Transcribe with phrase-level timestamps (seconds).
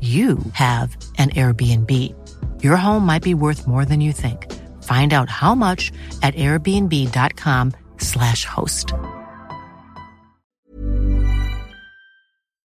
[0.00, 1.90] you have an Airbnb.
[2.62, 4.52] Your home might be worth more than you think.
[4.82, 5.90] Find out how much
[6.22, 8.92] at airbnb.com/slash host.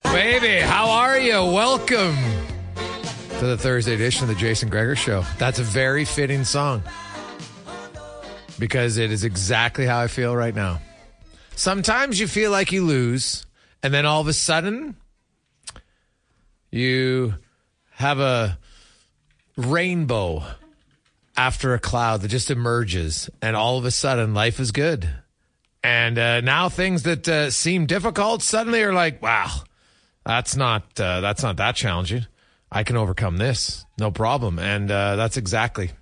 [0.04, 1.44] Baby, how are you?
[1.44, 2.16] Welcome
[3.38, 5.24] to the Thursday edition of the Jason Gregor Show.
[5.38, 6.82] That's a very fitting song
[8.58, 10.80] because it is exactly how I feel right now.
[11.54, 13.46] Sometimes you feel like you lose,
[13.82, 14.96] and then all of a sudden,
[16.70, 17.34] you
[17.92, 18.58] have a
[19.56, 20.44] rainbow
[21.36, 25.08] after a cloud that just emerges, and all of a sudden, life is good.
[25.82, 29.48] And uh, now things that uh, seem difficult suddenly are like, wow,
[30.24, 32.26] that's not uh, that's not that challenging.
[32.70, 34.58] I can overcome this, no problem.
[34.58, 35.92] And uh, that's exactly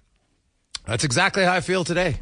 [0.87, 2.21] that's exactly how I feel today.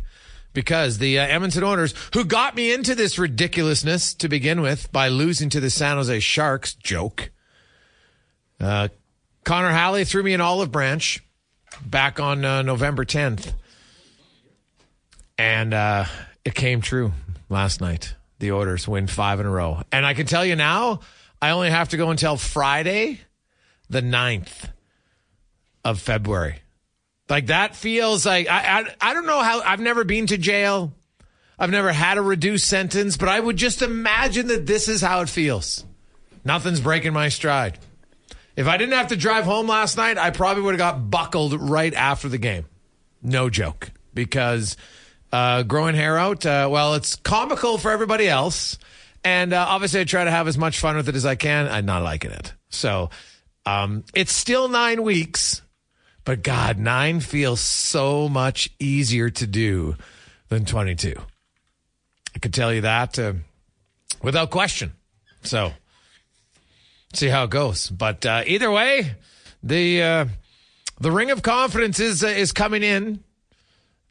[0.52, 5.08] Because the uh, Edmonton Oilers, who got me into this ridiculousness to begin with by
[5.08, 7.30] losing to the San Jose Sharks, joke,
[8.60, 8.88] uh,
[9.44, 11.22] Connor Halley threw me an olive branch
[11.84, 13.52] back on uh, November 10th.
[15.36, 16.04] And uh,
[16.44, 17.12] it came true
[17.48, 18.14] last night.
[18.38, 19.82] The Oilers win five in a row.
[19.92, 21.00] And I can tell you now,
[21.40, 23.20] I only have to go until Friday,
[23.90, 24.70] the 9th
[25.84, 26.56] of February.
[27.28, 30.92] Like that feels like, I, I, I don't know how, I've never been to jail.
[31.58, 35.20] I've never had a reduced sentence, but I would just imagine that this is how
[35.20, 35.84] it feels.
[36.44, 37.78] Nothing's breaking my stride.
[38.56, 41.60] If I didn't have to drive home last night, I probably would have got buckled
[41.60, 42.66] right after the game.
[43.22, 43.90] No joke.
[44.12, 44.76] Because
[45.32, 48.78] uh, growing hair out, uh, well, it's comical for everybody else.
[49.24, 51.66] And uh, obviously, I try to have as much fun with it as I can.
[51.66, 52.52] I'm not liking it.
[52.68, 53.10] So
[53.66, 55.62] um, it's still nine weeks,
[56.24, 59.96] but God, nine feels so much easier to do
[60.48, 61.14] than 22.
[62.34, 63.32] I could tell you that uh,
[64.22, 64.92] without question.
[65.42, 65.72] So
[67.16, 67.88] see how it goes.
[67.88, 69.12] But uh, either way,
[69.62, 70.26] the uh,
[71.00, 73.22] the ring of confidence is uh, is coming in.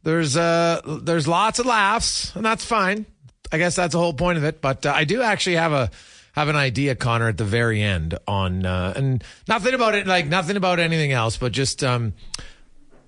[0.02, 3.06] There's uh there's lots of laughs, and that's fine.
[3.50, 4.60] I guess that's the whole point of it.
[4.60, 5.90] But uh, I do actually have a
[6.32, 10.26] have an idea, Connor, at the very end on uh, and nothing about it, like
[10.26, 12.12] nothing about anything else, but just um,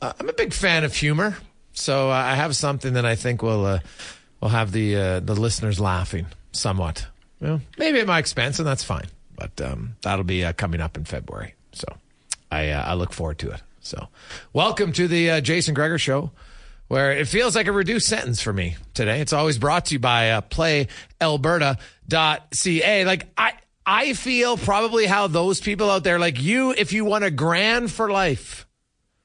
[0.01, 1.37] uh, I'm a big fan of humor,
[1.72, 3.81] so I have something that I think will
[4.41, 7.07] will have the the listeners laughing somewhat.
[7.39, 9.09] Know, maybe at my expense, and that's fine.
[9.36, 11.54] But um, that'll be uh, coming up in February.
[11.72, 11.86] So
[12.50, 13.60] I, uh, I look forward to it.
[13.80, 14.09] So
[14.53, 16.33] welcome to the uh, Jason Gregor Show,
[16.88, 19.21] where it feels like a reduced sentence for me today.
[19.21, 23.04] It's always brought to you by uh, playalberta.ca.
[23.04, 23.53] Like I,
[23.84, 27.92] I feel probably how those people out there, like you, if you want a grand
[27.92, 28.66] for life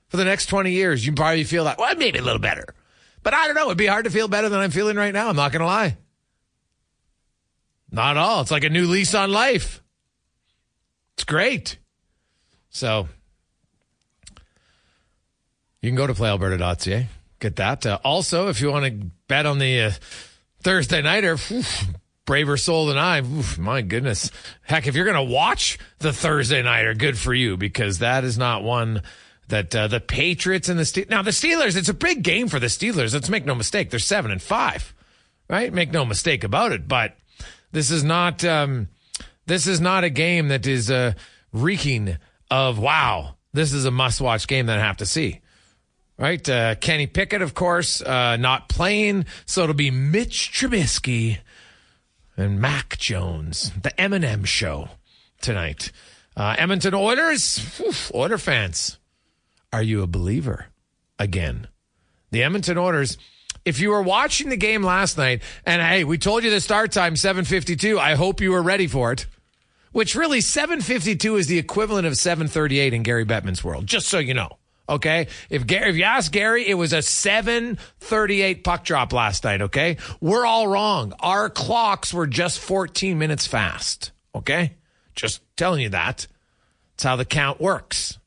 [0.09, 2.75] for the next 20 years, you probably feel that, well, maybe a little better.
[3.23, 3.65] But I don't know.
[3.65, 5.29] It'd be hard to feel better than I'm feeling right now.
[5.29, 5.97] I'm not going to lie.
[7.91, 8.41] Not at all.
[8.41, 9.80] It's like a new lease on life.
[11.21, 11.77] It's great.
[12.71, 13.07] So
[15.83, 17.09] You can go to playalberta.ca.
[17.39, 17.85] Get that.
[17.85, 19.91] Uh, also, if you want to bet on the uh,
[20.63, 21.37] Thursday nighter,
[22.25, 23.21] braver soul than I.
[23.59, 24.31] My goodness.
[24.63, 28.39] Heck, if you're going to watch the Thursday nighter, good for you because that is
[28.39, 29.03] not one
[29.49, 31.11] that uh, the Patriots and the Steelers.
[31.11, 33.13] Now, the Steelers, it's a big game for the Steelers.
[33.13, 33.91] Let's make no mistake.
[33.91, 34.95] They're seven and five,
[35.47, 35.71] right?
[35.71, 36.87] Make no mistake about it.
[36.87, 37.15] But
[37.71, 38.87] this is not, um,
[39.45, 41.13] this is not a game that is uh,
[41.51, 42.17] reeking
[42.49, 45.41] of, wow, this is a must watch game that I have to see.
[46.17, 46.47] Right?
[46.47, 49.25] Uh, Kenny Pickett, of course, uh, not playing.
[49.45, 51.39] So it'll be Mitch Trubisky
[52.37, 54.89] and Mac Jones, the Eminem show
[55.41, 55.91] tonight.
[56.37, 57.81] Uh, Edmonton Oilers,
[58.13, 58.99] Oiler fans,
[59.73, 60.67] are you a believer
[61.17, 61.67] again?
[62.29, 63.17] The Edmonton Oilers.
[63.63, 66.91] If you were watching the game last night, and hey, we told you the start
[66.91, 67.99] time seven fifty two.
[67.99, 69.27] I hope you were ready for it.
[69.91, 73.63] Which really seven fifty two is the equivalent of seven thirty eight in Gary Bettman's
[73.63, 73.85] world.
[73.85, 74.57] Just so you know.
[74.91, 75.27] Okay.
[75.49, 79.61] If Gary, if you ask Gary, it was a 738 puck drop last night.
[79.61, 79.97] Okay.
[80.19, 81.13] We're all wrong.
[81.21, 84.11] Our clocks were just 14 minutes fast.
[84.35, 84.73] Okay.
[85.15, 86.27] Just telling you that.
[86.93, 88.17] That's how the count works.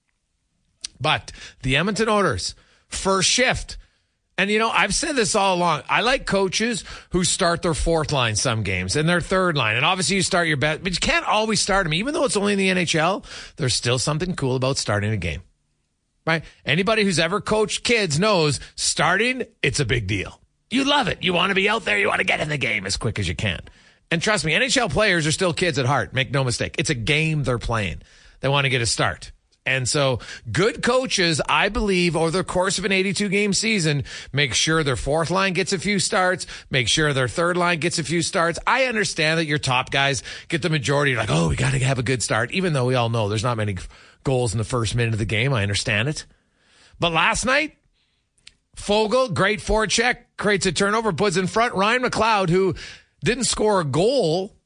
[0.98, 1.32] But
[1.62, 2.54] the Edmonton Oilers,
[2.88, 3.76] first shift.
[4.36, 5.82] And you know, I've said this all along.
[5.88, 9.76] I like coaches who start their fourth line some games and their third line.
[9.76, 11.94] And obviously you start your best, but you can't always start them.
[11.94, 13.25] Even though it's only in the NHL,
[13.56, 15.42] there's still something cool about starting a game
[16.26, 16.44] right?
[16.64, 20.40] Anybody who's ever coached kids knows starting, it's a big deal.
[20.70, 21.22] You love it.
[21.22, 21.98] You want to be out there.
[21.98, 23.60] You want to get in the game as quick as you can.
[24.10, 26.14] And trust me, NHL players are still kids at heart.
[26.14, 26.76] Make no mistake.
[26.78, 28.02] It's a game they're playing.
[28.40, 29.32] They want to get a start.
[29.66, 30.19] And so
[30.50, 34.96] good coaches, I believe, over the course of an 82 game season, make sure their
[34.96, 38.58] fourth line gets a few starts, make sure their third line gets a few starts.
[38.66, 41.16] I understand that your top guys get the majority.
[41.16, 43.43] Like, oh, we got to have a good start, even though we all know there's
[43.43, 43.78] not many
[44.22, 45.55] goals in the first minute of the game.
[45.55, 46.26] I understand it.
[47.00, 47.76] But last night,
[48.76, 52.75] Foegele, great forecheck, creates a turnover, puts in front Ryan McLeod, who
[53.22, 54.56] didn't score a goal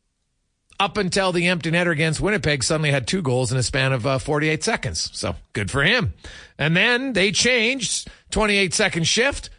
[0.80, 4.06] up until the empty netter against Winnipeg, suddenly had two goals in a span of
[4.06, 5.10] uh, 48 seconds.
[5.12, 6.14] So good for him.
[6.58, 9.50] And then they changed 28 second shift.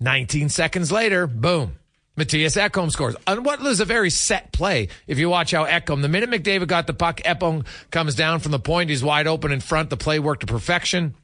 [0.00, 1.76] 19 seconds later, boom.
[2.16, 4.88] Matthias Ekholm scores on what was a very set play.
[5.06, 8.52] If you watch how Ekholm, the minute McDavid got the puck, Ekholm comes down from
[8.52, 8.88] the point.
[8.88, 9.90] He's wide open in front.
[9.90, 11.14] The play worked to perfection.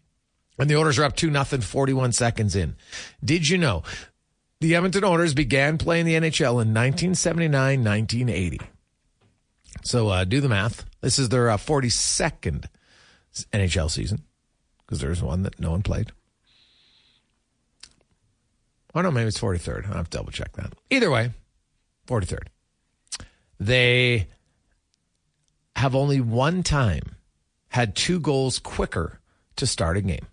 [0.58, 2.76] And the Oilers are up 2 nothing 41 seconds in.
[3.24, 3.82] Did you know
[4.60, 8.60] the Edmonton Oilers began playing the NHL in 1979, 1980?
[9.82, 10.84] So uh, do the math.
[11.00, 12.66] This is their uh, 42nd
[13.52, 14.22] NHL season
[14.78, 16.12] because there's one that no one played.
[18.94, 19.88] Oh, no, maybe it's 43rd.
[19.88, 20.74] I'll have to double check that.
[20.90, 21.30] Either way,
[22.06, 22.48] 43rd.
[23.58, 24.28] They
[25.76, 27.16] have only one time
[27.68, 29.20] had two goals quicker
[29.56, 30.26] to start a game.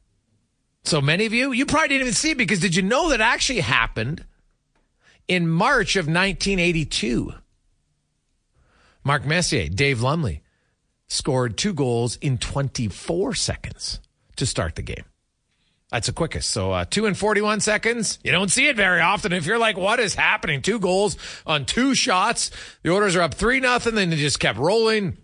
[0.84, 3.62] So many of you, you probably didn't even see because did you know that actually
[3.62, 4.26] happened
[5.28, 7.34] in March of 1982?
[9.10, 10.44] Mark Messier, Dave Lumley
[11.08, 14.00] scored two goals in 24 seconds
[14.36, 15.04] to start the game.
[15.90, 16.52] That's the quickest.
[16.52, 18.20] So uh, two and 41 seconds.
[18.24, 19.34] You don't see it very often.
[19.34, 20.62] If you're like, what is happening?
[20.62, 21.18] Two goals
[21.48, 22.52] on two shots.
[22.84, 23.96] The Oilers are up three nothing.
[23.96, 25.18] Then they just kept rolling.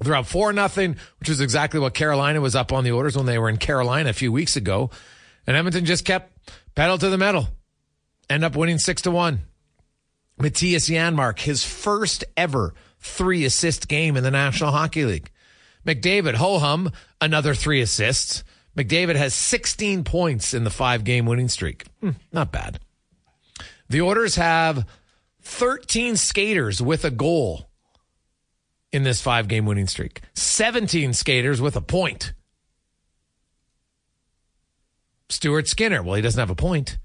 [0.00, 3.26] They're up four nothing, which is exactly what Carolina was up on the Oilers when
[3.26, 4.90] they were in Carolina a few weeks ago.
[5.46, 6.36] And Edmonton just kept
[6.74, 7.46] pedal to the metal.
[8.28, 9.42] End up winning six to one.
[10.40, 15.30] Mattias Janmark, his first ever three assist game in the National Hockey League.
[15.86, 16.90] McDavid, ho hum,
[17.20, 18.44] another three assists.
[18.76, 21.86] McDavid has 16 points in the five game winning streak.
[22.00, 22.78] Hmm, not bad.
[23.88, 24.86] The Oilers have
[25.42, 27.68] 13 skaters with a goal
[28.92, 32.32] in this five game winning streak, 17 skaters with a point.
[35.28, 36.98] Stuart Skinner, well, he doesn't have a point.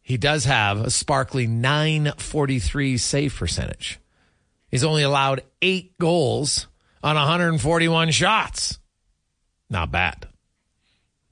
[0.00, 4.00] He does have a sparkly 943 save percentage.
[4.72, 6.66] He's only allowed eight goals
[7.02, 8.78] on 141 shots.
[9.68, 10.26] Not bad.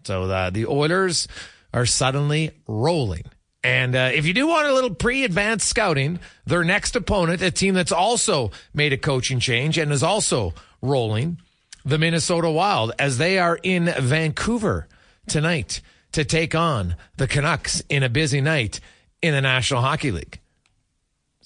[0.04, 1.26] So the, the Oilers
[1.72, 3.24] are suddenly rolling.
[3.64, 7.50] And uh, if you do want a little pre advanced scouting, their next opponent, a
[7.50, 11.38] team that's also made a coaching change and is also rolling,
[11.84, 14.86] the Minnesota Wild, as they are in Vancouver
[15.26, 15.80] tonight
[16.12, 18.80] to take on the Canucks in a busy night
[19.22, 20.39] in the National Hockey League.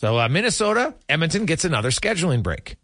[0.05, 2.77] So uh, Minnesota, Edmonton gets another scheduling break.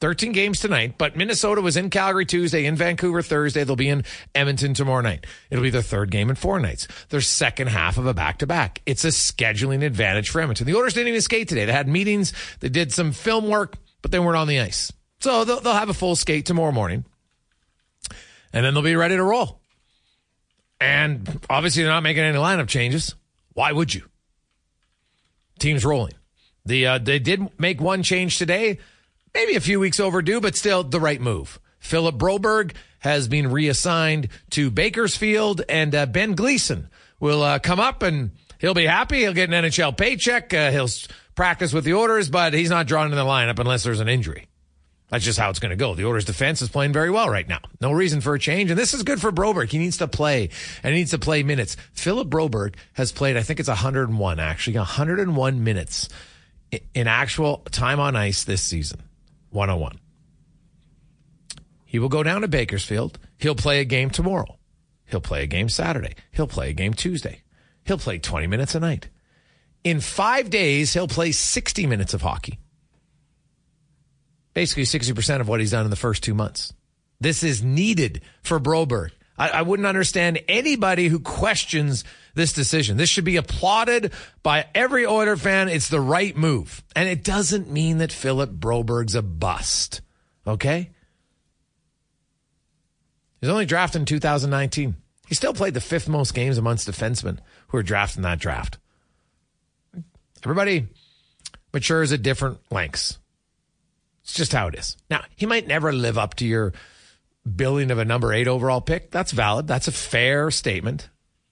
[0.00, 3.64] 13 games tonight, but Minnesota was in Calgary Tuesday, in Vancouver Thursday.
[3.64, 5.26] They'll be in Edmonton tomorrow night.
[5.50, 6.86] It'll be their third game in four nights.
[7.08, 8.80] Their second half of a back to back.
[8.86, 10.68] It's a scheduling advantage for Edmonton.
[10.68, 11.64] The Oilers didn't even skate today.
[11.64, 12.32] They had meetings.
[12.60, 14.92] They did some film work, but they weren't on the ice.
[15.18, 17.04] So they'll, they'll have a full skate tomorrow morning
[18.52, 19.60] and then they'll be ready to roll.
[20.80, 23.16] And obviously, they're not making any lineup changes.
[23.52, 24.04] Why would you?
[25.58, 26.12] Team's rolling.
[26.68, 28.78] The uh, they did make one change today,
[29.34, 31.58] maybe a few weeks overdue, but still the right move.
[31.80, 38.02] Philip Broberg has been reassigned to Bakersfield, and uh, Ben Gleason will uh, come up
[38.02, 39.20] and he'll be happy.
[39.20, 40.52] He'll get an NHL paycheck.
[40.52, 40.88] Uh, he'll
[41.34, 44.46] practice with the Oilers, but he's not drawn in the lineup unless there's an injury.
[45.08, 45.94] That's just how it's going to go.
[45.94, 47.60] The Oilers defense is playing very well right now.
[47.80, 48.70] No reason for a change.
[48.70, 49.70] And this is good for Broberg.
[49.70, 50.50] He needs to play
[50.82, 51.78] and he needs to play minutes.
[51.94, 56.10] Philip Broberg has played, I think it's 101 actually, 101 minutes
[56.94, 59.00] in actual time on ice this season.
[59.50, 59.98] 101.
[61.84, 63.18] He will go down to Bakersfield.
[63.38, 64.58] He'll play a game tomorrow.
[65.06, 66.14] He'll play a game Saturday.
[66.32, 67.42] He'll play a game Tuesday.
[67.84, 69.08] He'll play 20 minutes a night.
[69.84, 72.58] In five days, he'll play 60 minutes of hockey
[74.58, 76.72] basically 60% of what he's done in the first two months.
[77.20, 79.10] This is needed for Broberg.
[79.38, 82.04] I, I, wouldn't understand anybody who questions
[82.34, 82.96] this decision.
[82.96, 85.68] This should be applauded by every Oiler fan.
[85.68, 86.82] It's the right move.
[86.96, 90.00] And it doesn't mean that Philip Broberg's a bust.
[90.46, 90.90] Okay?
[93.40, 94.96] He's only drafted in 2019.
[95.28, 98.78] He still played the fifth most games amongst defensemen who were drafted in that draft.
[100.42, 100.88] Everybody
[101.72, 103.18] matures at different lengths.
[104.22, 104.96] It's just how it is.
[105.10, 106.72] Now, he might never live up to your
[107.56, 109.10] billing of a number eight overall pick.
[109.10, 109.66] That's valid.
[109.66, 111.08] That's a fair statement.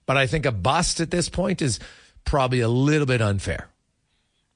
[0.07, 1.81] But I think a bust at this point is
[2.25, 3.69] probably a little bit unfair.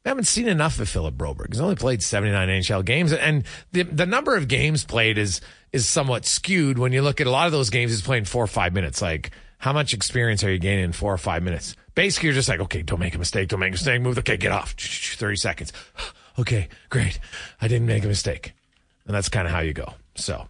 [0.04, 1.48] I haven't seen enough of Philip Broberg.
[1.52, 5.42] He's only played 79 NHL games, and the the number of games played is
[5.72, 7.90] is somewhat skewed when you look at a lot of those games.
[7.90, 9.02] He's playing four or five minutes.
[9.02, 11.76] Like, how much experience are you gaining in four or five minutes?
[11.94, 14.16] Basically, you're just like, okay, don't make a mistake, don't make a mistake, move.
[14.18, 14.72] Okay, get off.
[14.78, 15.72] 30 seconds
[16.38, 17.20] okay, great.
[17.60, 18.54] I didn't make a mistake.
[19.04, 19.92] And that's kind of how you go.
[20.14, 20.48] So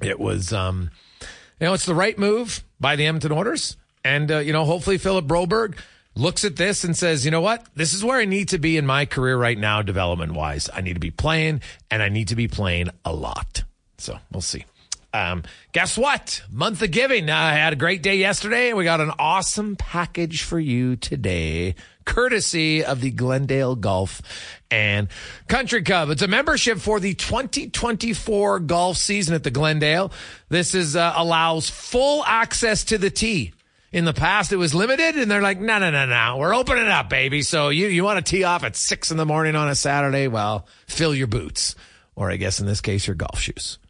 [0.00, 0.90] it was, um,
[1.20, 3.76] you know, it's the right move by the Edmonton Oilers.
[4.04, 5.76] And, uh, you know, hopefully Philip Broberg
[6.14, 7.66] looks at this and says, you know what?
[7.74, 10.68] This is where I need to be in my career right now, development wise.
[10.72, 13.62] I need to be playing and I need to be playing a lot.
[13.98, 14.64] So we'll see.
[15.12, 15.42] Um,
[15.72, 16.42] guess what?
[16.50, 17.30] Month of giving.
[17.30, 18.68] I had a great day yesterday.
[18.68, 24.20] And we got an awesome package for you today courtesy of the Glendale Golf
[24.70, 25.08] and
[25.48, 26.10] Country Club.
[26.10, 30.12] It's a membership for the 2024 golf season at the Glendale.
[30.48, 33.52] This is uh, allows full access to the tee.
[33.92, 36.86] In the past, it was limited, and they're like, no, no, no, no, we're opening
[36.86, 37.42] up, baby.
[37.42, 40.28] So you, you want to tee off at six in the morning on a Saturday?
[40.28, 41.74] Well, fill your boots,
[42.14, 43.80] or I guess in this case, your golf shoes.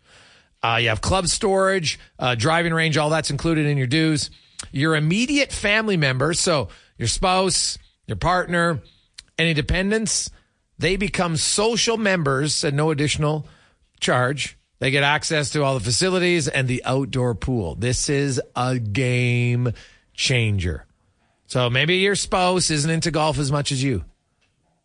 [0.62, 4.30] Uh, you have club storage, uh, driving range, all that's included in your dues.
[4.72, 8.80] Your immediate family members, so your spouse, your partner,
[9.38, 10.30] any dependents,
[10.80, 13.46] they become social members at no additional
[14.00, 14.56] charge.
[14.78, 17.74] They get access to all the facilities and the outdoor pool.
[17.74, 19.74] This is a game
[20.14, 20.86] changer.
[21.46, 24.04] So maybe your spouse isn't into golf as much as you.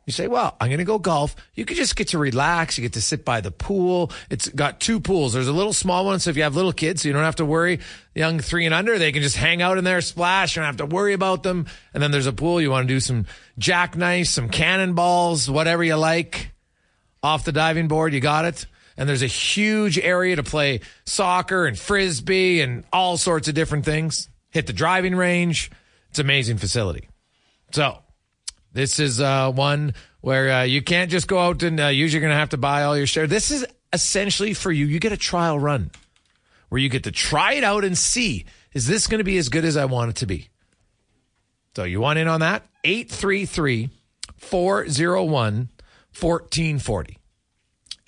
[0.05, 1.35] You say, well, I'm going to go golf.
[1.55, 2.77] You could just get to relax.
[2.77, 4.11] You get to sit by the pool.
[4.29, 5.33] It's got two pools.
[5.33, 6.19] There's a little small one.
[6.19, 7.79] So if you have little kids, you don't have to worry,
[8.13, 10.55] young three and under, they can just hang out in there, splash.
[10.55, 11.65] You don't have to worry about them.
[11.93, 12.61] And then there's a pool.
[12.61, 13.25] You want to do some
[13.57, 16.51] jackknife, some cannonballs, whatever you like
[17.23, 18.13] off the diving board.
[18.13, 18.67] You got it.
[18.97, 23.85] And there's a huge area to play soccer and frisbee and all sorts of different
[23.85, 24.29] things.
[24.51, 25.71] Hit the driving range.
[26.11, 27.09] It's amazing facility.
[27.71, 27.97] So
[28.75, 32.27] this is uh, one where uh, you can't just go out and uh, usually you're
[32.27, 33.29] going to have to buy all your shares.
[33.29, 34.85] This is essentially for you.
[34.85, 35.91] You get a trial run
[36.67, 39.47] where you get to try it out and see is this going to be as
[39.47, 40.49] good as I want it to be?
[41.73, 42.63] So you want in on that?
[42.83, 43.91] 833
[44.35, 45.69] 401
[46.19, 47.17] 1440.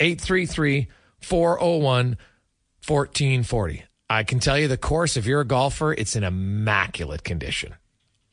[0.02, 0.88] 833
[1.22, 2.18] 401
[2.86, 3.84] 1440.
[4.10, 7.76] I can tell you the course, if you're a golfer, it's in immaculate condition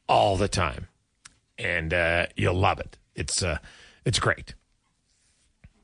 [0.08, 0.88] all the time
[1.58, 2.98] and uh, you'll love it.
[3.14, 3.58] It's uh,
[4.04, 4.54] it's great,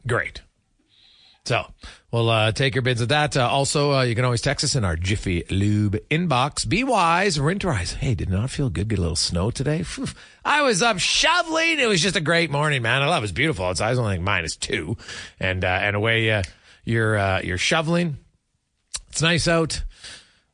[0.06, 0.42] great.
[1.46, 1.64] So
[2.12, 3.36] we'll uh, take your bids at that.
[3.36, 6.68] Uh, also, uh, you can always text us in our Jiffy Lube inbox.
[6.68, 7.94] Be wise, winterize.
[7.94, 8.88] Hey, did not feel good?
[8.88, 9.84] Get a little snow today.
[10.44, 11.80] I was up shoveling.
[11.80, 13.02] It was just a great morning, man.
[13.02, 13.22] I love it.
[13.22, 14.96] was beautiful It's It was only like minus two,
[15.40, 16.42] and uh, and away uh,
[16.84, 18.18] you're uh, you're shoveling.
[19.08, 19.82] It's nice out.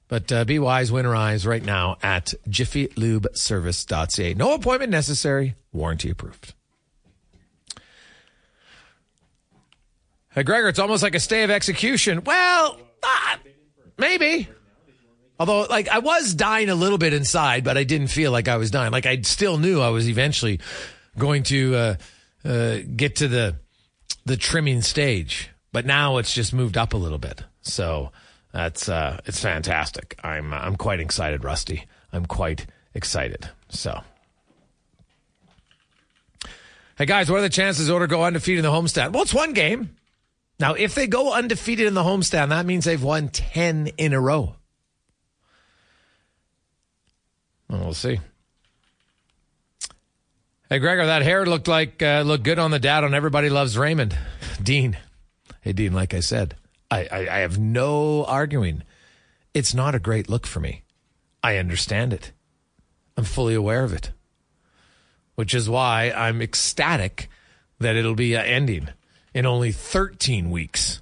[0.08, 4.34] But uh, be wise, winterize right now at jiffylubeservice.ca.
[4.34, 6.54] No appointment necessary, warranty approved.
[10.30, 12.22] Hey, Gregor, it's almost like a stay of execution.
[12.22, 13.36] Well, uh,
[13.98, 14.48] maybe.
[15.40, 18.56] Although, like, I was dying a little bit inside, but I didn't feel like I
[18.58, 18.92] was dying.
[18.92, 20.60] Like, I still knew I was eventually
[21.18, 21.96] going to uh,
[22.44, 23.56] uh, get to the
[24.24, 27.42] the trimming stage, but now it's just moved up a little bit.
[27.62, 28.12] So
[28.56, 30.18] That's uh, it's fantastic.
[30.24, 31.84] I'm I'm quite excited, Rusty.
[32.10, 33.50] I'm quite excited.
[33.68, 34.00] So,
[36.96, 39.12] hey guys, what are the chances Oilers go undefeated in the homestand?
[39.12, 39.94] Well, it's one game.
[40.58, 44.20] Now, if they go undefeated in the homestand, that means they've won ten in a
[44.22, 44.56] row.
[47.68, 48.20] Well, we'll see.
[50.70, 53.76] Hey, Gregor, that hair looked like uh, looked good on the dad on Everybody Loves
[53.76, 54.16] Raymond.
[54.62, 54.96] Dean.
[55.60, 56.54] Hey, Dean, like I said,
[56.90, 58.82] I, I, I have no arguing.
[59.54, 60.82] It's not a great look for me.
[61.42, 62.32] I understand it.
[63.16, 64.12] I'm fully aware of it,
[65.34, 67.28] which is why I'm ecstatic
[67.78, 68.88] that it'll be uh, ending
[69.34, 71.00] in only 13 weeks.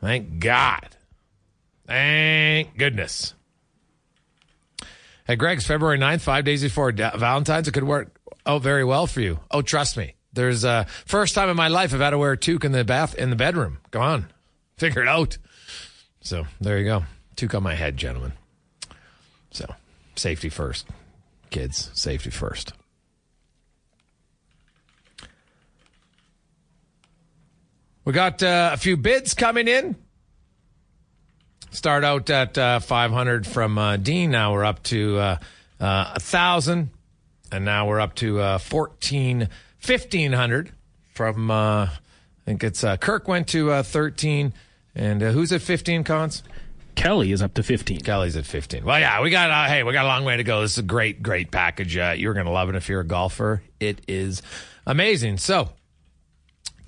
[0.00, 0.96] Thank God.
[1.86, 3.34] Thank goodness.
[5.26, 7.68] Hey, Greg's February 9th, five days before Valentine's.
[7.68, 9.40] It could work out very well for you.
[9.50, 10.14] Oh, trust me.
[10.32, 12.72] There's a uh, first time in my life I've had to wear a toque in
[12.72, 13.78] the bath in the bedroom.
[13.90, 14.28] Go on.
[14.78, 15.38] Figure it out.
[16.20, 17.04] So there you go.
[17.36, 18.32] Toque on my head, gentlemen.
[19.50, 19.66] So
[20.16, 20.86] safety first.
[21.50, 22.72] Kids, safety first.
[28.04, 29.96] We got uh, a few bids coming in.
[31.70, 34.30] Start out at uh, 500 from uh, Dean.
[34.30, 35.36] Now we're up to uh,
[35.80, 36.90] uh, 1,000.
[37.50, 39.48] And now we're up to uh, 14,
[39.84, 40.72] 1,500
[41.14, 41.90] from, uh, I
[42.44, 44.52] think it's uh, Kirk went to uh, 13.
[44.98, 46.42] And uh, who's at 15, Cons?
[46.96, 48.00] Kelly is up to 15.
[48.00, 48.84] Kelly's at 15.
[48.84, 50.62] Well, yeah, we got, uh, hey, we got a long way to go.
[50.62, 51.96] This is a great, great package.
[51.96, 53.62] Uh, you're going to love it if you're a golfer.
[53.78, 54.42] It is
[54.84, 55.38] amazing.
[55.38, 55.70] So,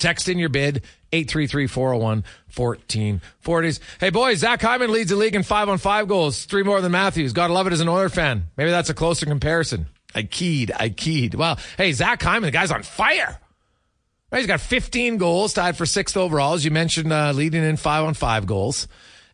[0.00, 3.80] text in your bid, 833-401-1440s.
[4.00, 6.90] Hey, boys, Zach Hyman leads the league in five on five goals, three more than
[6.90, 7.32] Matthews.
[7.32, 8.48] Gotta love it as an Oiler fan.
[8.56, 9.86] Maybe that's a closer comparison.
[10.12, 11.34] I keyed, I keyed.
[11.34, 13.38] Well, hey, Zach Hyman, the guy's on fire.
[14.32, 16.54] He's got 15 goals, tied for sixth overall.
[16.54, 18.86] As you mentioned, uh, leading in five on five goals.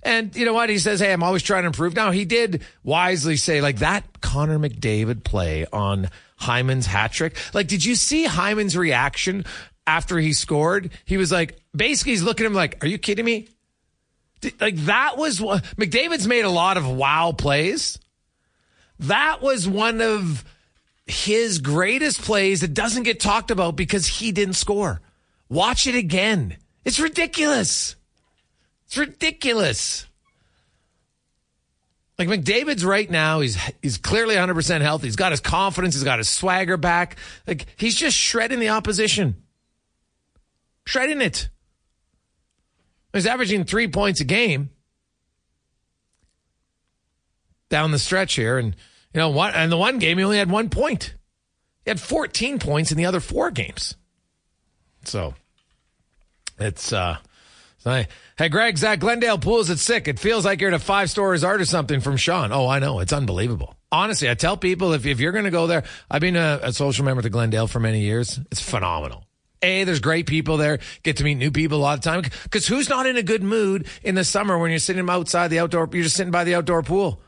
[0.02, 0.70] And you know what?
[0.70, 1.94] He says, Hey, I'm always trying to improve.
[1.94, 7.36] Now, he did wisely say, like, that Connor McDavid play on Hyman's hat trick.
[7.52, 9.44] Like, did you see Hyman's reaction
[9.86, 10.90] after he scored?
[11.04, 13.48] He was like, basically, he's looking at him like, Are you kidding me?
[14.60, 17.98] Like, that was what McDavid's made a lot of wow plays.
[19.00, 20.44] That was one of
[21.06, 25.00] his greatest plays that doesn't get talked about because he didn't score.
[25.48, 26.56] Watch it again.
[26.84, 27.94] It's ridiculous.
[28.86, 30.06] It's ridiculous.
[32.18, 35.06] Like McDavid's right now, he's he's clearly 100% healthy.
[35.06, 37.16] He's got his confidence, he's got his swagger back.
[37.46, 39.36] Like he's just shredding the opposition.
[40.86, 41.48] Shredding it.
[43.12, 44.70] He's averaging 3 points a game
[47.68, 48.76] down the stretch here and
[49.16, 49.54] you know what?
[49.54, 51.14] And the one game he only had one point.
[51.84, 53.96] He had 14 points in the other four games.
[55.04, 55.34] So
[56.58, 57.16] it's uh
[57.86, 60.08] Hey, Greg, Zach Glendale pools it sick.
[60.08, 62.52] It feels like you're at a five star resort or something from Sean.
[62.52, 62.98] Oh, I know.
[62.98, 63.76] It's unbelievable.
[63.92, 67.04] Honestly, I tell people if, if you're to go there, I've been a, a social
[67.04, 68.40] member to Glendale for many years.
[68.50, 69.24] It's phenomenal.
[69.62, 70.80] A, there's great people there.
[71.04, 72.22] Get to meet new people a lot of time.
[72.42, 75.60] Because who's not in a good mood in the summer when you're sitting outside the
[75.60, 77.22] outdoor, you're just sitting by the outdoor pool,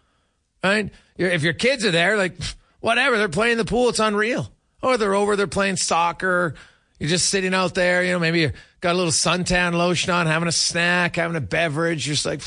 [0.63, 0.91] right?
[1.17, 2.37] if your kids are there, like
[2.81, 3.89] whatever, they're playing the pool.
[3.89, 4.51] It's unreal.
[4.83, 6.55] Or they're over, they're playing soccer.
[7.01, 10.27] You're just sitting out there, you know, maybe you got a little suntan lotion on,
[10.27, 12.07] having a snack, having a beverage.
[12.07, 12.43] You're just like,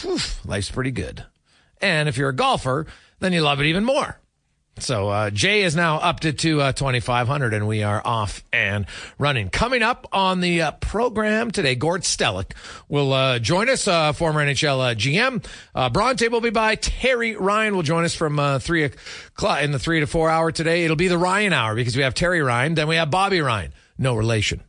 [0.45, 1.25] life's pretty good.
[1.81, 2.85] And if you're a golfer,
[3.19, 4.20] then you love it even more.
[4.79, 8.85] So uh, Jay is now up to, to uh, 2,500, and we are off and
[9.19, 9.49] running.
[9.49, 12.53] Coming up on the uh, program today, Gord Stellick
[12.87, 15.45] will uh, join us, uh, former NHL uh, GM.
[15.75, 16.75] Uh, Bronte will be by.
[16.75, 20.51] Terry Ryan will join us from uh, 3 o'clock in the 3 to 4 hour
[20.51, 20.83] today.
[20.85, 23.73] It'll be the Ryan hour because we have Terry Ryan, then we have Bobby Ryan.
[23.97, 24.63] No relation.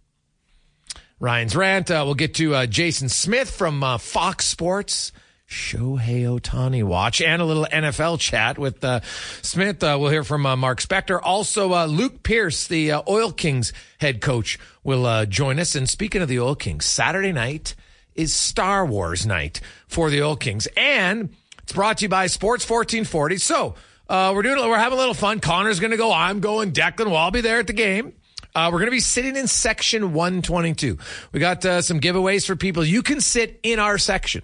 [1.20, 1.88] Ryan's rant.
[1.88, 5.12] we'll get to Jason Smith from Fox Sports.
[5.52, 9.00] Shohei Ohtani watch and a little NFL chat with uh,
[9.42, 9.84] Smith.
[9.84, 11.20] Uh, we'll hear from uh, Mark Spector.
[11.22, 15.74] Also, uh, Luke Pierce, the uh, Oil Kings head coach, will uh, join us.
[15.74, 17.74] And speaking of the Oil Kings, Saturday night
[18.14, 21.28] is Star Wars night for the Oil Kings, and
[21.62, 23.36] it's brought to you by Sports 1440.
[23.36, 23.74] So
[24.08, 25.40] we're doing, we're having a little fun.
[25.40, 26.12] Connor's going to go.
[26.12, 26.72] I'm going.
[26.72, 28.14] Declan will all be there at the game.
[28.54, 30.98] Uh, we're going to be sitting in section 122.
[31.32, 32.84] We got uh, some giveaways for people.
[32.84, 34.42] You can sit in our section.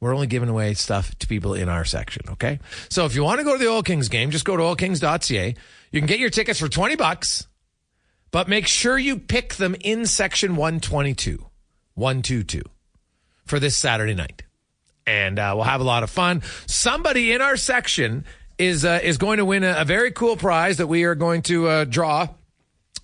[0.00, 2.60] We're only giving away stuff to people in our section, okay?
[2.88, 5.54] So if you want to go to the Oil Kings game, just go to oilkings.ca.
[5.90, 7.48] You can get your tickets for 20 bucks,
[8.30, 11.38] but make sure you pick them in section 122,
[11.94, 12.62] 122
[13.44, 14.44] for this Saturday night.
[15.04, 16.42] And uh, we'll have a lot of fun.
[16.66, 18.24] Somebody in our section
[18.58, 21.42] is uh, is going to win a, a, very cool prize that we are going
[21.42, 22.28] to uh, draw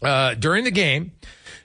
[0.02, 1.12] uh, during the game.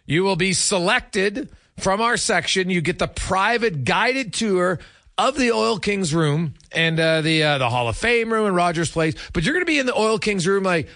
[0.05, 2.69] You will be selected from our section.
[2.69, 4.79] You get the private guided tour
[5.19, 8.55] of the Oil Kings room and uh, the uh, the Hall of Fame room and
[8.55, 10.87] Rogers Place, but you're going to be in the Oil Kings room like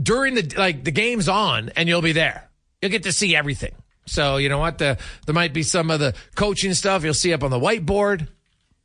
[0.00, 2.48] during the like the game's on, and you'll be there.
[2.80, 3.74] You'll get to see everything.
[4.06, 4.78] So you know what?
[4.78, 8.28] The, there might be some of the coaching stuff you'll see up on the whiteboard.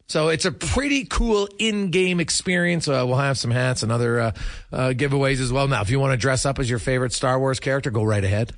[0.10, 2.88] So it's a pretty cool in-game experience.
[2.88, 4.32] Uh, we'll have some hats and other uh,
[4.72, 5.68] uh, giveaways as well.
[5.68, 8.24] Now, if you want to dress up as your favorite Star Wars character, go right
[8.24, 8.54] ahead.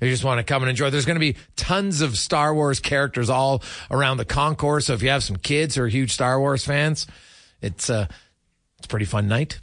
[0.00, 2.80] You just want to come and enjoy, there's going to be tons of Star Wars
[2.80, 4.86] characters all around the concourse.
[4.86, 7.06] So if you have some kids who are huge Star Wars fans,
[7.62, 8.08] it's a
[8.78, 9.58] it's a pretty fun night,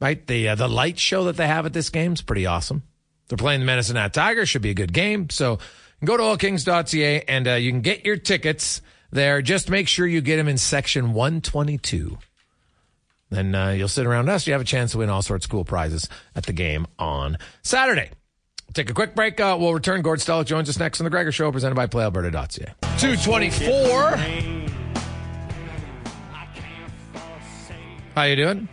[0.00, 0.26] right?
[0.26, 2.82] The uh, the light show that they have at this game is pretty awesome.
[3.28, 4.48] They're playing the Medicine Hat Tigers.
[4.48, 5.30] Should be a good game.
[5.30, 5.58] So
[6.04, 9.42] go to oilkings.ca and uh, you can get your tickets there.
[9.42, 12.18] Just make sure you get them in section 122.
[13.30, 14.46] Then uh, you'll sit around us.
[14.46, 17.36] You have a chance to win all sorts of cool prizes at the game on
[17.62, 18.10] Saturday.
[18.74, 19.40] Take a quick break.
[19.40, 20.02] Uh, we'll return.
[20.02, 22.74] Gord Stellick joins us next on the Gregor Show, presented by PlayAlberta.ca.
[22.98, 24.16] 224.
[28.14, 28.68] How you doing?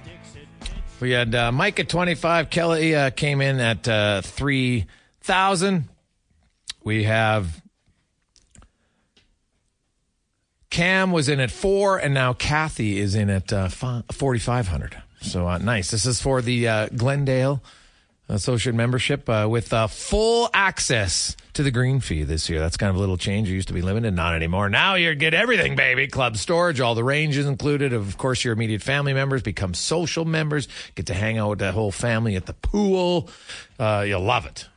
[0.99, 2.49] We had uh, Mike at 25.
[2.49, 5.89] Kelly uh, came in at uh, 3,000.
[6.83, 7.61] We have
[10.69, 15.01] Cam was in at four, and now Kathy is in at uh, 4,500.
[15.21, 15.89] So uh, nice.
[15.89, 17.63] This is for the uh, Glendale
[18.27, 22.59] associate membership uh, with uh, full access to the green fee this year.
[22.59, 23.49] That's kind of a little change.
[23.49, 24.69] It used to be limited, not anymore.
[24.69, 26.07] Now you get everything, baby.
[26.07, 27.93] Club storage, all the ranges included.
[27.93, 30.67] Of course, your immediate family members become social members.
[30.95, 33.29] Get to hang out with the whole family at the pool.
[33.79, 34.67] Uh, you'll love it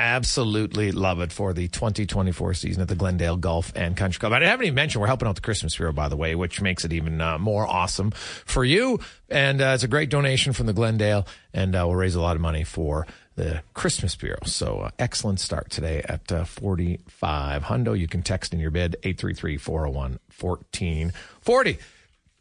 [0.00, 4.32] absolutely love it for the 2024 season at the Glendale Golf and Country Club.
[4.32, 6.86] I haven't even mentioned we're helping out the Christmas Bureau, by the way, which makes
[6.86, 8.98] it even uh, more awesome for you.
[9.28, 12.34] And uh, it's a great donation from the Glendale, and uh, we'll raise a lot
[12.34, 14.40] of money for the Christmas Bureau.
[14.46, 17.98] So uh, excellent start today at uh, 45 Hundo.
[17.98, 21.78] You can text in your bid 833-401-1440.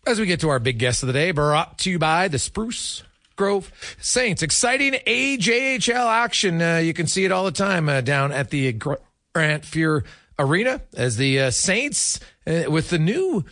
[0.08, 2.40] As we get to our big guest of the day, brought to you by the
[2.40, 3.04] Spruce
[3.40, 3.72] Grove
[4.02, 4.44] Saints.
[4.44, 6.62] Exciting AJHL action.
[6.62, 9.00] Uh, you can see it all the time uh, down at the Grant
[9.34, 10.04] Fuhr
[10.38, 13.46] Arena as the uh, Saints, uh, with the new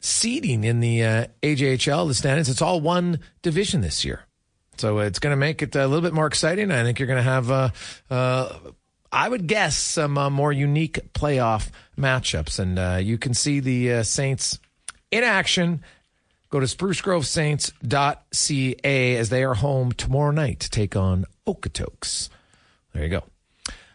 [0.00, 4.20] seeding in the uh, AJHL, the standings, it's all one division this year.
[4.76, 6.70] So it's going to make it a little bit more exciting.
[6.70, 7.50] I think you're going to have,
[8.10, 8.48] uh,
[9.10, 12.58] I would guess, some more unique playoff matchups.
[12.58, 14.58] And you can see the Saints
[15.10, 15.82] in action
[16.50, 22.28] Go to sprucegrovesaints.ca as they are home tomorrow night to take on Okotoks.
[22.92, 23.24] There you go.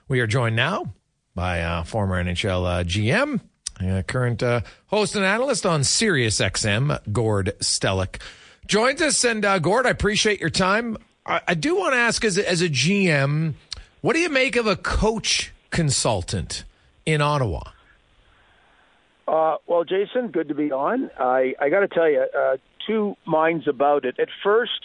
[0.08, 0.94] We are joined now
[1.34, 3.40] by uh, former NHL uh, GM,
[3.80, 8.22] uh, current uh, host and analyst on Sirius XM, Gord Stellick.
[8.68, 9.24] Joins us.
[9.24, 10.98] And uh, Gord, I appreciate your time.
[11.26, 13.54] I, I do want to ask as a, as a GM,
[14.02, 16.66] what do you make of a coach consultant
[17.06, 17.62] in Ottawa?
[19.32, 21.10] Uh, well, Jason, good to be on.
[21.18, 24.16] I, I got to tell you, uh, two minds about it.
[24.20, 24.82] At first,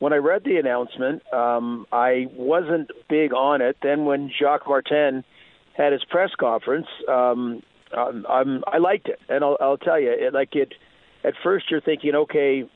[0.00, 3.76] when I read the announcement, um, I wasn't big on it.
[3.84, 5.22] Then, when Jacques Martin
[5.76, 7.62] had his press conference, um,
[7.96, 10.74] um, I'm, I liked it, and I'll, I'll tell you, it, like it.
[11.22, 12.68] At first, you're thinking, okay,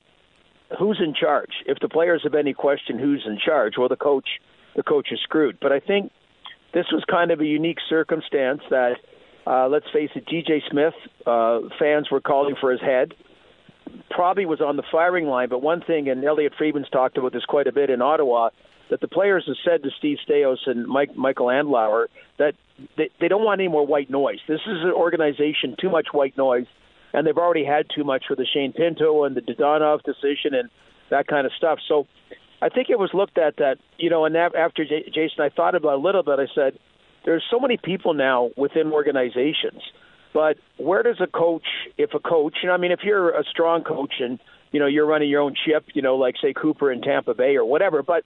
[0.78, 1.50] who's in charge?
[1.66, 3.74] If the players have any question, who's in charge?
[3.76, 4.28] Well, the coach,
[4.76, 5.58] the coach is screwed.
[5.60, 6.12] But I think
[6.72, 8.94] this was kind of a unique circumstance that
[9.46, 10.94] uh, let's face it, DJ Smith,
[11.26, 13.14] uh, fans were calling for his head.
[14.10, 17.44] Probably was on the firing line, but one thing, and Elliot Friedman's talked about this
[17.44, 18.50] quite a bit in Ottawa,
[18.90, 22.06] that the players have said to Steve Staios and Mike, Michael Andlauer
[22.38, 22.54] that
[22.96, 24.38] they, they don't want any more white noise.
[24.48, 26.66] This is an organization, too much white noise,
[27.12, 30.70] and they've already had too much with the Shane Pinto and the Dadonov decision and
[31.10, 31.78] that kind of stuff.
[31.88, 32.06] So
[32.62, 35.94] I think it was looked at that, you know, and after Jason, I thought about
[35.94, 36.38] it a little bit.
[36.38, 36.78] I said,
[37.24, 39.82] there's so many people now within organizations.
[40.32, 41.66] But where does a coach,
[41.98, 44.38] if a coach, know, I mean, if you're a strong coach and
[44.70, 47.56] you know you're running your own ship, you know, like say Cooper in Tampa Bay
[47.56, 48.02] or whatever.
[48.02, 48.24] But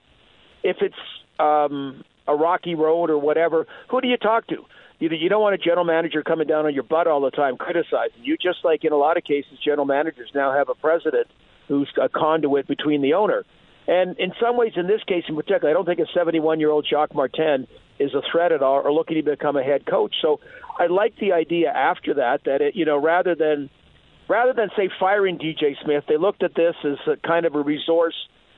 [0.63, 0.95] if it's
[1.39, 4.57] um, a rocky road or whatever, who do you talk to?
[4.99, 7.57] You, you don't want a general manager coming down on your butt all the time
[7.57, 8.37] criticizing you.
[8.37, 11.27] Just like in a lot of cases, general managers now have a president
[11.67, 13.43] who's a conduit between the owner.
[13.87, 16.71] And in some ways, in this case in particular, I don't think a 71 year
[16.71, 17.67] old Jacques Martin
[17.99, 20.15] is a threat at all or looking to become a head coach.
[20.21, 20.39] So
[20.79, 23.69] I like the idea after that that it, you know rather than
[24.27, 27.61] rather than say firing DJ Smith, they looked at this as a kind of a
[27.61, 28.15] resource,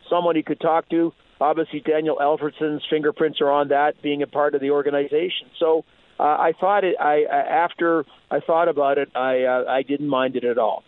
[0.09, 1.13] someone he could talk to.
[1.39, 5.49] Obviously, Daniel Alfredsson's fingerprints are on that, being a part of the organization.
[5.59, 5.85] So
[6.19, 6.95] uh, I thought it.
[6.99, 10.83] I after I thought about it, I uh, I didn't mind it at all.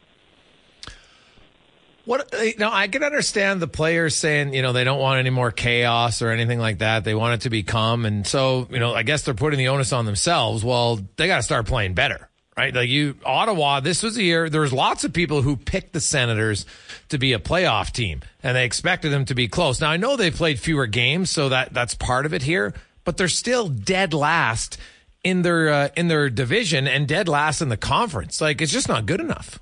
[2.09, 5.29] What you know, I can understand the players saying, you know, they don't want any
[5.29, 7.03] more chaos or anything like that.
[7.03, 9.67] They want it to be calm, and so you know, I guess they're putting the
[9.67, 10.63] onus on themselves.
[10.63, 12.73] Well, they got to start playing better, right?
[12.73, 16.01] Like you, Ottawa, this was a year, there was lots of people who picked the
[16.01, 16.65] Senators
[17.09, 19.79] to be a playoff team and they expected them to be close.
[19.79, 23.17] Now I know they played fewer games, so that that's part of it here, but
[23.17, 24.79] they're still dead last
[25.23, 28.41] in their, uh, in their division and dead last in the conference.
[28.41, 29.59] Like it's just not good enough.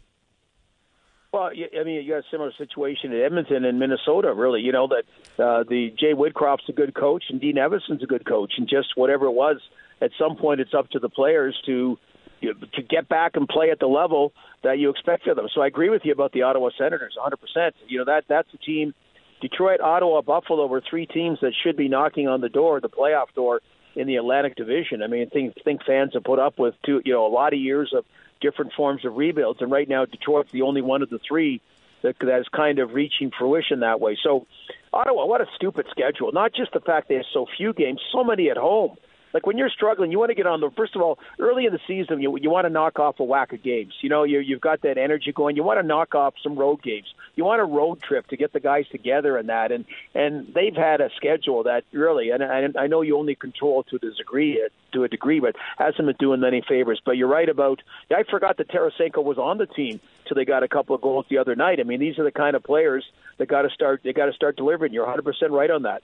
[1.37, 4.61] Well, I mean, you got a similar situation in Edmonton and Minnesota, really.
[4.61, 5.03] You know that
[5.43, 8.97] uh, the Jay Woodcroft's a good coach and Dean Evason's a good coach, and just
[8.97, 9.57] whatever it was,
[10.01, 11.99] at some point, it's up to the players to
[12.41, 15.47] you know, to get back and play at the level that you expect of them.
[15.53, 17.71] So I agree with you about the Ottawa Senators, 100%.
[17.87, 18.95] You know that that's a team.
[19.39, 23.31] Detroit, Ottawa, Buffalo were three teams that should be knocking on the door, the playoff
[23.35, 23.61] door
[23.95, 25.03] in the Atlantic Division.
[25.03, 27.59] I mean, think think fans have put up with two, you know, a lot of
[27.59, 28.05] years of
[28.39, 31.61] different forms of rebuilds, and right now Detroit's the only one of the three
[32.01, 34.17] that that is kind of reaching fruition that way.
[34.21, 34.45] So,
[34.93, 36.31] Ottawa, what a stupid schedule!
[36.31, 38.97] Not just the fact they have so few games, so many at home.
[39.33, 40.69] Like when you're struggling, you want to get on the.
[40.71, 43.53] First of all, early in the season, you you want to knock off a whack
[43.53, 43.93] of games.
[44.01, 45.55] You know, you you've got that energy going.
[45.55, 47.07] You want to knock off some road games.
[47.35, 49.71] You want a road trip to get the guys together and that.
[49.71, 49.85] And
[50.15, 53.97] and they've had a schedule that really, and I, I know you only control to
[53.97, 54.61] a degree
[54.93, 57.01] to a degree, but hasn't been doing any favors.
[57.03, 57.81] But you're right about.
[58.09, 61.25] I forgot that Tarasenko was on the team till they got a couple of goals
[61.29, 61.79] the other night.
[61.79, 63.05] I mean, these are the kind of players
[63.37, 64.01] that got to start.
[64.03, 64.93] They got to start delivering.
[64.93, 66.01] You're 100 percent right on that.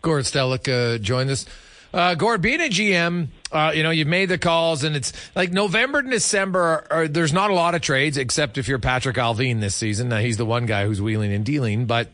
[0.00, 1.46] Gord Stellick uh, joined us.
[1.92, 5.52] Uh, Gord, being a GM, uh, you know, you've made the calls, and it's like
[5.52, 6.86] November and December.
[6.90, 10.08] Are, there's not a lot of trades, except if you're Patrick Allvin this season.
[10.08, 12.08] Now, he's the one guy who's wheeling and dealing, but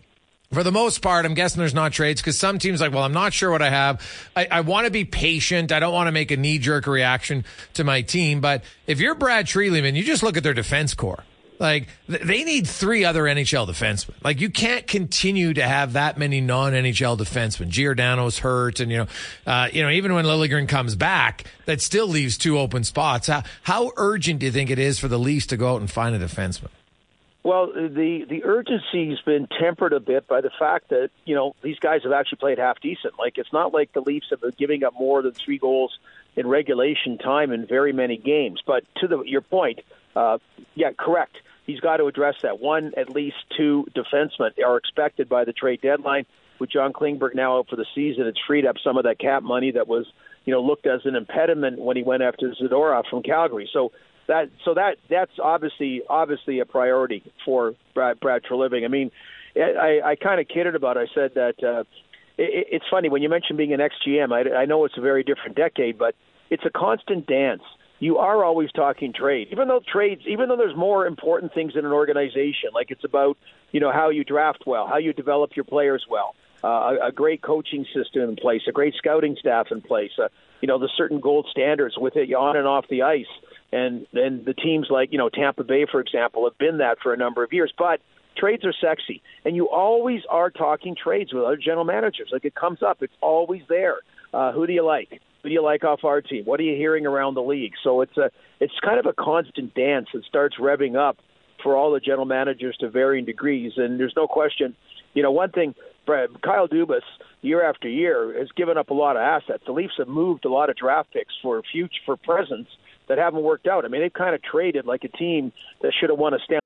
[0.52, 3.12] for the most part, I'm guessing there's not trades because some teams like, well, I'm
[3.12, 4.00] not sure what I have.
[4.34, 5.72] I, I want to be patient.
[5.72, 8.40] I don't want to make a knee jerk reaction to my team.
[8.40, 11.22] But if you're Brad Treliving, you just look at their defense core.
[11.58, 14.14] Like they need three other NHL defensemen.
[14.22, 17.68] Like you can't continue to have that many non NHL defensemen.
[17.68, 19.06] Giordano's hurt, and you know,
[19.46, 23.26] uh, you know, even when Liljegren comes back, that still leaves two open spots.
[23.26, 25.90] How, how urgent do you think it is for the Leafs to go out and
[25.90, 26.68] find a defenseman?
[27.42, 31.78] Well, the the urgency's been tempered a bit by the fact that you know these
[31.78, 33.14] guys have actually played half decent.
[33.18, 35.98] Like it's not like the Leafs have been giving up more than three goals
[36.36, 38.62] in regulation time in very many games.
[38.64, 39.80] But to the your point,
[40.14, 40.38] uh,
[40.74, 41.38] yeah, correct
[41.68, 42.58] he's got to address that.
[42.58, 46.26] One, at least two defensemen are expected by the trade deadline.
[46.58, 49.44] With John Klingberg now out for the season, it's freed up some of that cap
[49.44, 50.06] money that was,
[50.44, 53.70] you know, looked as an impediment when he went after Zadorov from Calgary.
[53.72, 53.92] So
[54.26, 58.84] that, so that that's obviously obviously a priority for Brad, Brad Treliving.
[58.84, 59.12] I mean,
[59.56, 60.96] I, I kind of kidded about.
[60.96, 61.08] It.
[61.10, 61.84] I said that uh,
[62.36, 64.32] it, it's funny when you mention being an ex GM.
[64.32, 66.16] I, I know it's a very different decade, but
[66.50, 67.62] it's a constant dance
[68.00, 69.48] you are always talking trade.
[69.50, 73.36] Even though trades, even though there's more important things in an organization, like it's about
[73.72, 77.12] you know how you draft well, how you develop your players well, uh, a, a
[77.12, 80.28] great coaching system in place, a great scouting staff in place, uh,
[80.60, 83.26] you know the certain gold standards with it on and off the ice,
[83.72, 87.12] and and the teams like you know Tampa Bay, for example, have been that for
[87.12, 88.00] a number of years, but.
[88.36, 92.28] Trades are sexy, and you always are talking trades with other general managers.
[92.32, 93.96] Like it comes up, it's always there.
[94.32, 95.20] Uh, who do you like?
[95.42, 96.44] Who do you like off our team?
[96.44, 97.72] What are you hearing around the league?
[97.84, 101.18] So it's a it's kind of a constant dance that starts revving up
[101.62, 103.72] for all the general managers to varying degrees.
[103.76, 104.74] And there's no question,
[105.14, 105.74] you know, one thing,
[106.06, 107.02] Kyle Dubas,
[107.42, 109.62] year after year, has given up a lot of assets.
[109.66, 112.70] The Leafs have moved a lot of draft picks for future for presents
[113.08, 113.84] that haven't worked out.
[113.84, 116.60] I mean, they've kind of traded like a team that should have won a Stanley.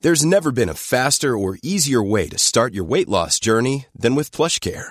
[0.00, 4.14] There's never been a faster or easier way to start your weight loss journey than
[4.14, 4.90] with PlushCare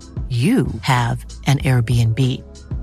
[0.31, 2.17] you have an Airbnb.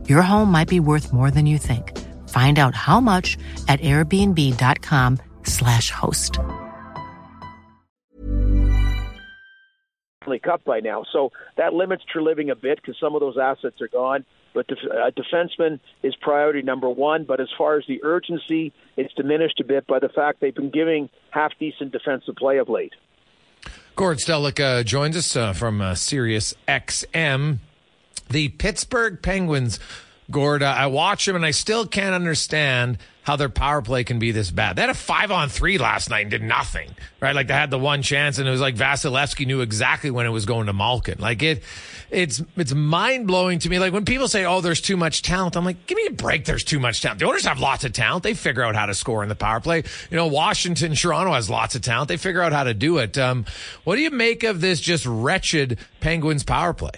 [0.07, 1.97] Your home might be worth more than you think.
[2.29, 6.39] Find out how much at airbnb.com/slash host.
[10.43, 13.89] Cup by now, so that limits Treliving a bit because some of those assets are
[13.89, 14.27] gone.
[14.53, 17.25] But def- uh, defenseman is priority number one.
[17.25, 20.69] But as far as the urgency, it's diminished a bit by the fact they've been
[20.71, 22.93] giving half decent defensive play of late.
[23.99, 27.59] Gord Stellick uh, joins us uh, from uh, Sirius XM.
[28.31, 29.81] The Pittsburgh Penguins,
[30.31, 34.33] Gord, I watch them and I still can't understand how their power play can be
[34.33, 34.75] this bad.
[34.75, 36.88] They had a five on three last night and did nothing,
[37.21, 37.35] right?
[37.35, 40.31] Like they had the one chance and it was like Vasilevskiy knew exactly when it
[40.31, 41.19] was going to Malkin.
[41.19, 41.62] Like it,
[42.11, 43.79] it's, it's mind blowing to me.
[43.79, 45.57] Like when people say, Oh, there's too much talent.
[45.57, 46.47] I'm like, give me a break.
[46.47, 47.21] There's too much talent.
[47.21, 48.23] The Oilers have lots of talent.
[48.23, 49.85] They figure out how to score in the power play.
[50.11, 52.09] You know, Washington, Toronto has lots of talent.
[52.09, 53.19] They figure out how to do it.
[53.19, 53.45] Um,
[53.85, 56.93] what do you make of this just wretched Penguins power play?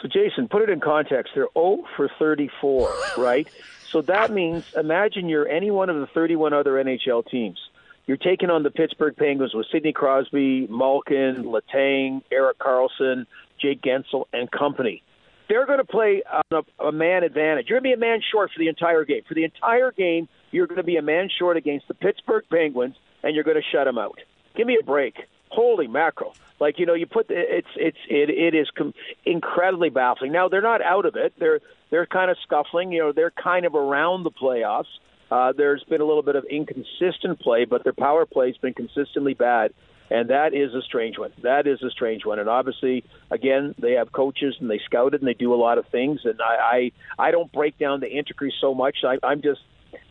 [0.00, 1.32] So, Jason, put it in context.
[1.34, 3.46] They're 0 for 34, right?
[3.90, 7.58] So that means imagine you're any one of the 31 other NHL teams.
[8.06, 13.26] You're taking on the Pittsburgh Penguins with Sidney Crosby, Malkin, Letang, Erik Karlsson,
[13.60, 15.02] Jake Guentzel, and company.
[15.48, 17.66] They're going to play on a, a man advantage.
[17.68, 19.22] You're going to be a man short for the entire game.
[19.26, 22.96] For the entire game, you're going to be a man short against the Pittsburgh Penguins,
[23.22, 24.18] and you're going to shut them out.
[24.56, 25.14] Give me a break.
[25.50, 26.34] Holy mackerel!
[26.58, 30.32] Like you know, you put it's it's it it is com- incredibly baffling.
[30.32, 31.34] Now they're not out of it.
[31.38, 32.92] They're they're kind of scuffling.
[32.92, 34.84] You know, they're kind of around the playoffs.
[35.30, 39.34] Uh, there's been a little bit of inconsistent play, but their power play's been consistently
[39.34, 39.74] bad,
[40.08, 41.32] and that is a strange one.
[41.42, 42.38] That is a strange one.
[42.38, 45.78] And obviously, again, they have coaches and they scout it and they do a lot
[45.78, 46.20] of things.
[46.24, 48.98] And I I, I don't break down the intricacies so much.
[49.04, 49.60] I, I'm just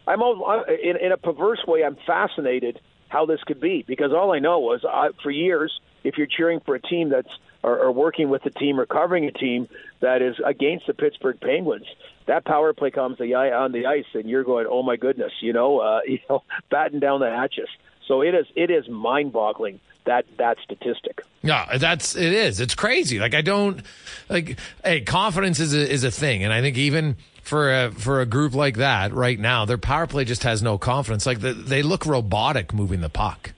[0.06, 1.84] I'm all, in in a perverse way.
[1.84, 6.18] I'm fascinated how this could be because all I know was I, for years, if
[6.18, 7.30] you're cheering for a team that's
[7.64, 9.68] or, or working with a team or covering a team
[10.00, 11.88] that is against the Pittsburgh Penguins,
[12.28, 15.52] that power play comes the on the ice, and you're going, oh my goodness, you
[15.54, 17.70] know, uh, you know, batten down the hatches.
[18.08, 21.24] So it is it is mind boggling that that statistic.
[21.42, 22.60] Yeah, that's it is.
[22.60, 23.20] It's crazy.
[23.20, 23.82] Like I don't
[24.30, 24.60] like.
[24.84, 28.26] Hey, confidence is a, is a thing, and I think even for a for a
[28.26, 31.28] group like that right now, their power play just has no confidence.
[31.28, 33.54] Like the, they look robotic moving the puck.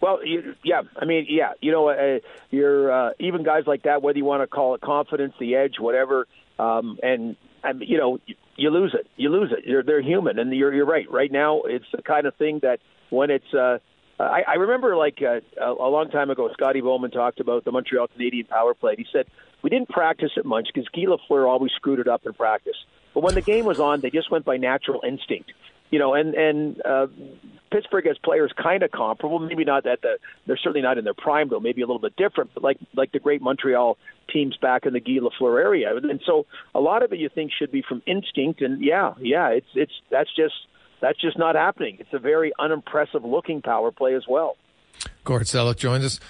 [0.00, 2.18] Well, you, yeah, I mean, yeah, you know, uh,
[2.50, 5.76] you're uh, even guys like that, whether you want to call it confidence, the edge,
[5.78, 6.26] whatever,
[6.58, 8.18] um, and and you know,
[8.56, 9.64] you, lose it, you lose it.
[9.64, 11.10] You're, they're human, and you're you're right.
[11.10, 12.80] Right now, it's the kind of thing that
[13.10, 13.52] when it's.
[13.54, 13.78] Uh,
[14.20, 17.72] I, I remember like uh, a, a long time ago, Scotty Bowman talked about the
[17.72, 18.94] Montreal Canadian power play.
[18.96, 19.26] He said
[19.62, 22.76] we didn't practice it much because Guy Lafleur always screwed it up in practice.
[23.14, 25.52] But when the game was on, they just went by natural instinct
[25.92, 27.06] you know, and and uh,
[27.70, 29.38] Pittsburgh as players kind of comparable.
[29.38, 31.60] Maybe not at the they're certainly not in their prime though.
[31.60, 33.98] Maybe a little bit different, but like like the great Montreal
[34.32, 35.94] teams back in the Guy Lafleur area.
[35.94, 38.62] And so a lot of it you think should be from instinct.
[38.62, 40.54] And yeah, yeah, it's it's that's just
[41.02, 41.98] that's just not happening.
[42.00, 44.56] It's a very unimpressive looking power play as well.
[45.24, 46.20] Gord Stellick joins us.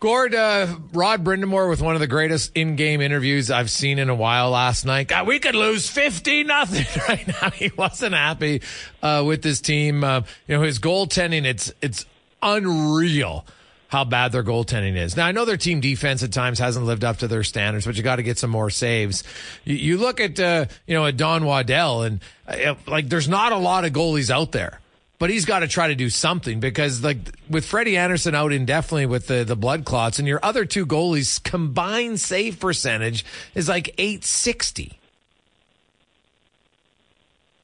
[0.00, 4.14] Gord, uh, Rod Brind'Amour with one of the greatest in-game interviews I've seen in a
[4.14, 5.08] while last night.
[5.08, 7.50] God, we could lose 50 nothing right now.
[7.50, 8.62] He wasn't happy,
[9.02, 10.02] uh, with his team.
[10.02, 12.06] Uh, you know, his goaltending, it's, it's
[12.42, 13.44] unreal
[13.88, 15.18] how bad their goaltending is.
[15.18, 17.96] Now, I know their team defense at times hasn't lived up to their standards, but
[17.96, 19.22] you got to get some more saves.
[19.64, 23.52] You, you look at, uh, you know, at Don Waddell and uh, like there's not
[23.52, 24.79] a lot of goalies out there
[25.20, 29.06] but he's got to try to do something because like with Freddie Andersen out indefinitely
[29.06, 33.90] with the, the blood clots and your other two goalies combined save percentage is like
[33.98, 34.98] 860.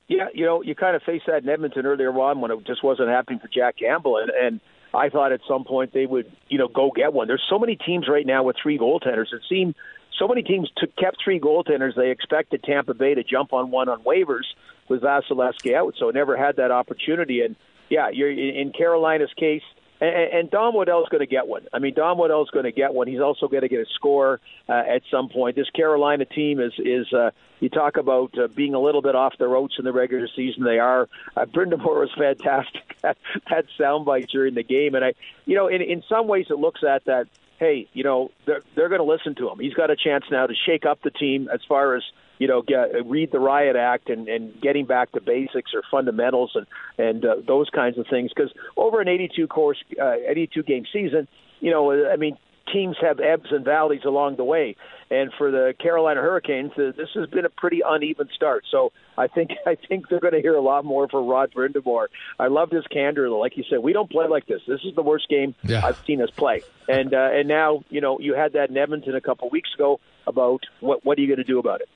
[0.06, 2.84] Yeah, you know, you kind of faced that in Edmonton earlier on when it just
[2.84, 4.60] wasn't happening for Jack Campbell, and, and
[4.94, 7.26] I thought at some point they would, you know, go get one.
[7.26, 9.32] There's so many teams right now with three goaltenders.
[9.32, 9.74] It seemed
[10.16, 11.96] so many teams took, kept three goaltenders.
[11.96, 14.44] They expected Tampa Bay to jump on one on waivers
[14.88, 17.42] with Vasilevskiy out, so never had that opportunity.
[17.42, 17.56] And
[17.88, 19.62] yeah, you're in Carolina's case.
[19.98, 21.66] And, and Don Waddell's going to get one.
[21.72, 23.08] I mean, Don Waddell's going to get one.
[23.08, 25.56] He's also going to get a score uh, at some point.
[25.56, 27.30] This Carolina team is is uh,
[27.60, 30.64] you talk about uh, being a little bit off the ropes in the regular season.
[30.64, 31.08] They are.
[31.34, 32.82] Uh, Brind'Amour was fantastic.
[33.02, 35.14] that soundbite during the game, and I,
[35.46, 37.28] you know, in in some ways, it looks at that
[37.58, 39.58] hey, you know, they're, they're going to listen to him.
[39.58, 42.02] He's got a chance now to shake up the team as far as
[42.38, 46.52] you know, get, read the riot act and, and getting back to basics or fundamentals
[46.54, 46.66] and
[46.98, 48.30] and uh, those kinds of things.
[48.34, 51.28] Because over an 82 course, uh, 82 game season,
[51.60, 52.36] you know, I mean,
[52.72, 54.76] teams have ebbs and valleys along the way.
[55.10, 58.64] And for the Carolina Hurricanes, this has been a pretty uneven start.
[58.70, 62.08] So I think I think they're going to hear a lot more for Rod Brind'Amour.
[62.38, 63.30] I loved his candor.
[63.30, 64.60] Like you said, we don't play like this.
[64.66, 65.84] This is the worst game yeah.
[65.84, 66.62] I've seen us play.
[66.88, 70.00] And uh, and now you know you had that in Edmonton a couple weeks ago
[70.26, 71.88] about what what are you going to do about it?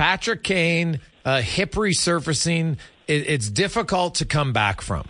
[0.00, 2.78] Patrick Kane, uh, hip resurfacing.
[3.06, 5.04] It, it's difficult to come back from.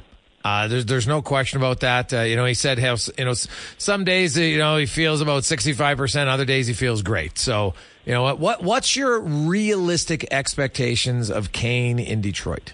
[0.45, 2.13] Uh, there's there's no question about that.
[2.13, 2.81] Uh, you know, he said
[3.17, 3.35] you know
[3.79, 7.39] some days you know he feels about 65 percent, other days he feels great.
[7.39, 7.75] So
[8.05, 12.73] you know what what what's your realistic expectations of Kane in Detroit?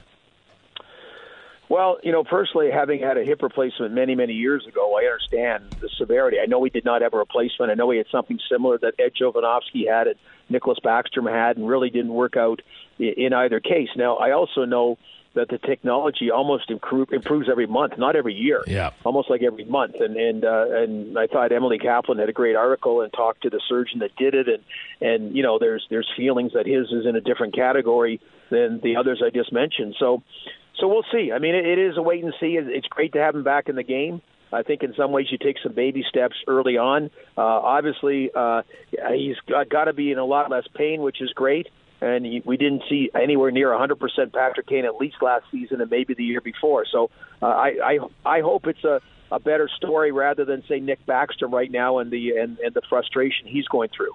[1.68, 5.76] Well, you know, personally, having had a hip replacement many, many years ago, I understand
[5.80, 6.38] the severity.
[6.40, 7.72] I know he did not have a replacement.
[7.72, 10.16] I know he had something similar that Ed Jovanovski had, and
[10.50, 12.62] Nicklas Backstrom had, and really didn't work out
[12.98, 13.88] in either case.
[13.96, 14.98] Now, I also know
[15.36, 18.64] that the technology almost improve, improves every month, not every year.
[18.66, 19.96] Yeah, almost like every month.
[20.00, 23.50] And and uh, and I thought Emily Kaplan had a great article and talked to
[23.50, 24.64] the surgeon that did it, and
[25.00, 28.20] and you know there's there's feelings that his is in a different category
[28.50, 29.94] than the others I just mentioned.
[29.98, 30.22] So
[30.80, 31.32] so we'll see.
[31.32, 32.56] I mean, it, it is a wait and see.
[32.56, 34.22] It's great to have him back in the game.
[34.52, 37.10] I think in some ways you take some baby steps early on.
[37.36, 38.62] Uh, obviously, uh,
[39.12, 41.68] he's got, got to be in a lot less pain, which is great
[42.00, 46.14] and we didn't see anywhere near 100% Patrick Kane at least last season and maybe
[46.14, 46.84] the year before.
[46.90, 51.04] So uh, I, I I hope it's a, a better story rather than say Nick
[51.06, 54.12] Baxter right now and the and, and the frustration he's going through.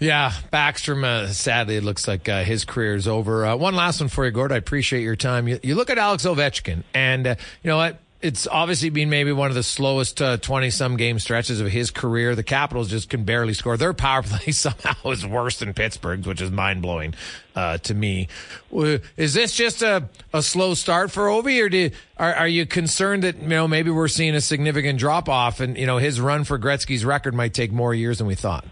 [0.00, 1.04] Yeah, Backstrom.
[1.04, 3.46] Uh, sadly, it looks like uh, his career is over.
[3.46, 4.50] Uh, one last one for you, Gord.
[4.50, 5.46] I appreciate your time.
[5.46, 8.00] You, you look at Alex Ovechkin, and uh, you know what?
[8.24, 11.90] It's obviously been maybe one of the slowest 20 uh, some game stretches of his
[11.90, 12.34] career.
[12.34, 13.76] The Capitals just can barely score.
[13.76, 17.14] Their power play somehow is worse than Pittsburgh's, which is mind blowing
[17.54, 18.28] uh, to me.
[18.72, 23.24] Is this just a, a slow start for Ovi, or do, are, are you concerned
[23.24, 26.44] that you know maybe we're seeing a significant drop off, and you know his run
[26.44, 28.64] for Gretzky's record might take more years than we thought?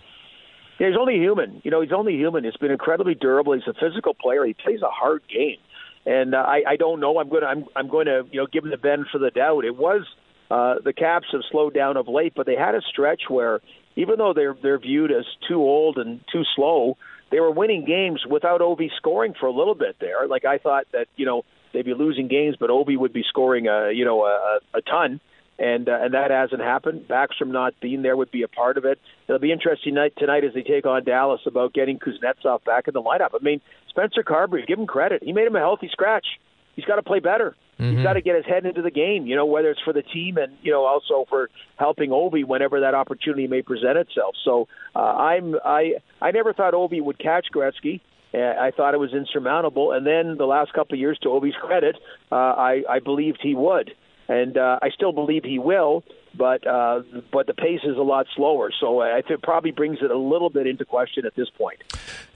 [0.78, 1.60] Yeah, he's only human.
[1.62, 2.44] You know, he's only human.
[2.44, 3.52] He's been incredibly durable.
[3.52, 4.46] He's a physical player.
[4.46, 5.58] He plays a hard game
[6.04, 7.18] and uh, I, I don't know.
[7.18, 9.30] I'm going to I'm, I'm going to you know give them the benefit of the
[9.30, 9.64] doubt.
[9.64, 10.02] It was
[10.50, 13.60] uh, the Caps have slowed down of late, but they had a stretch where
[13.96, 16.96] even though they're they're viewed as too old and too slow,
[17.30, 20.26] they were winning games without Ovi scoring for a little bit there.
[20.26, 23.68] Like I thought that you know they'd be losing games, but Ovi would be scoring
[23.68, 25.20] a you know a, a ton
[25.58, 27.06] and uh, and that hasn't happened.
[27.08, 28.98] Backstrom not being there would be a part of it.
[29.28, 32.94] It'll be interesting night tonight as they take on Dallas about getting Kuznetsov back in
[32.94, 33.30] the lineup.
[33.34, 35.22] I mean, Spencer Carbery, give him credit.
[35.22, 36.26] He made him a healthy scratch.
[36.74, 37.54] He's got to play better.
[37.78, 37.96] Mm-hmm.
[37.96, 39.26] He's got to get his head into the game.
[39.26, 42.80] You know, whether it's for the team and you know also for helping Ovi whenever
[42.80, 44.34] that opportunity may present itself.
[44.44, 48.00] So uh, I'm I I never thought Ovi would catch Gretzky.
[48.34, 51.54] Uh, I thought it was insurmountable, and then the last couple of years, to Ovi's
[51.60, 51.96] credit,
[52.30, 53.92] uh, I, I believed he would
[54.28, 56.04] and uh, I still believe he will.
[56.34, 59.98] But uh, but the pace is a lot slower, so I think it probably brings
[60.00, 61.82] it a little bit into question at this point.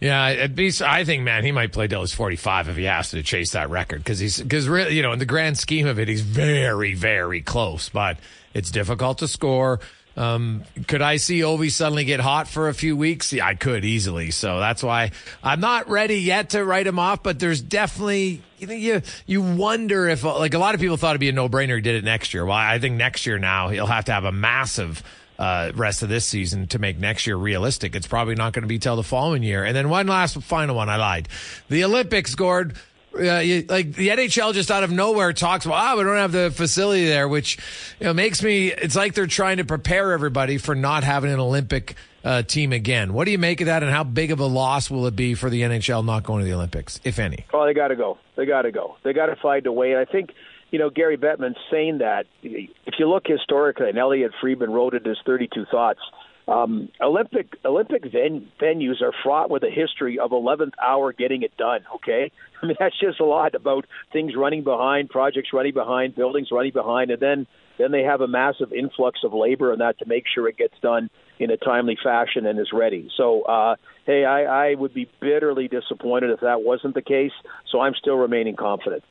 [0.00, 2.84] Yeah, at least I think, man, he might play till he's forty five if he
[2.84, 5.86] has to chase that record because he's because really, you know, in the grand scheme
[5.86, 7.88] of it, he's very very close.
[7.88, 8.18] But
[8.52, 9.80] it's difficult to score.
[10.16, 13.32] Um, could I see Ovi suddenly get hot for a few weeks?
[13.32, 14.30] Yeah, I could easily.
[14.30, 15.10] So that's why
[15.42, 17.22] I'm not ready yet to write him off.
[17.22, 21.10] But there's definitely you know, you you wonder if like a lot of people thought
[21.10, 21.76] it'd be a no brainer.
[21.76, 22.46] He did it next year.
[22.46, 25.02] Well, I think next year now he'll have to have a massive.
[25.38, 27.94] Uh, rest of this season to make next year realistic.
[27.94, 29.64] It's probably not going to be till the following year.
[29.64, 30.88] And then one last final one.
[30.88, 31.28] I lied.
[31.68, 32.74] The Olympics, Gord
[33.18, 36.32] uh, you, like the NHL just out of nowhere talks about, ah, we don't have
[36.32, 37.58] the facility there, which
[38.00, 38.72] you know makes me.
[38.72, 43.12] It's like they're trying to prepare everybody for not having an Olympic uh, team again.
[43.12, 45.34] What do you make of that, and how big of a loss will it be
[45.34, 47.46] for the NHL not going to the Olympics, if any?
[47.52, 48.18] Oh, they got to go.
[48.36, 48.96] They got to go.
[49.02, 49.92] They got to find a way.
[49.92, 50.30] And I think
[50.70, 52.26] you know Gary Bettman saying that.
[52.42, 56.00] If you look historically, and Elliotte Friedman wrote it as 32 Thoughts
[56.48, 61.56] um, Olympic Olympic ven- venues are fraught with a history of 11th hour getting it
[61.56, 61.80] done.
[61.96, 62.30] Okay,
[62.62, 66.72] I mean that's just a lot about things running behind, projects running behind, buildings running
[66.72, 67.46] behind, and then
[67.78, 70.74] then they have a massive influx of labor and that to make sure it gets
[70.80, 73.10] done in a timely fashion and is ready.
[73.16, 73.76] So, uh,
[74.06, 77.32] hey, I, I would be bitterly disappointed if that wasn't the case.
[77.70, 79.04] So I'm still remaining confident.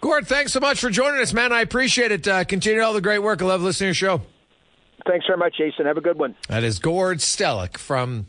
[0.00, 1.52] Gord, thanks so much for joining us, man.
[1.52, 2.28] I appreciate it.
[2.28, 3.40] Uh, continue all the great work.
[3.40, 4.35] I love listening to your show.
[5.06, 5.86] Thanks very much, Jason.
[5.86, 6.34] Have a good one.
[6.48, 8.26] That is Gord Stellick from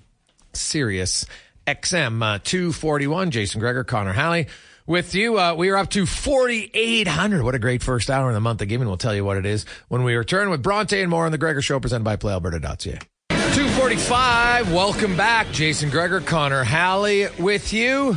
[0.53, 1.25] Sirius
[1.65, 3.31] XM uh, 241.
[3.31, 4.47] Jason Gregor, Connor Halley
[4.85, 5.37] with you.
[5.37, 7.43] Uh, we are up to 4,800.
[7.43, 8.87] What a great first hour in the month of giving.
[8.87, 11.37] We'll tell you what it is when we return with Bronte and more on the
[11.37, 12.99] Gregor Show presented by PlayAlberta.ca.
[13.29, 14.71] 245.
[14.71, 15.51] Welcome back.
[15.51, 18.15] Jason Gregor, Connor Halley with you.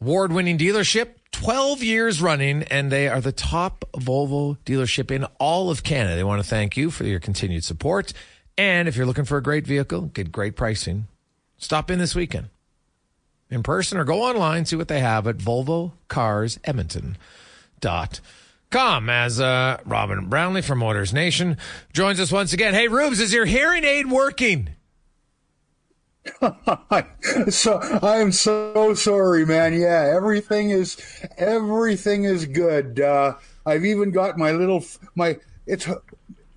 [0.01, 5.69] Award winning dealership, 12 years running, and they are the top Volvo dealership in all
[5.69, 6.15] of Canada.
[6.15, 8.13] They want to thank you for your continued support.
[8.57, 11.07] And if you're looking for a great vehicle, get great pricing,
[11.57, 12.49] stop in this weekend
[13.49, 18.21] in person or go online, see what they have at volvo VolvoCarsEdmonton.com
[18.74, 21.59] com as uh, Robin Brownlee from OilersNation
[21.93, 22.74] joins us once again.
[22.74, 24.69] Hey, Rubes, is your hearing aid working?
[27.49, 29.80] so I am so sorry, man.
[29.80, 30.97] Yeah, everything is
[31.38, 32.99] everything is good.
[32.99, 35.88] Uh, I've even got my little my it's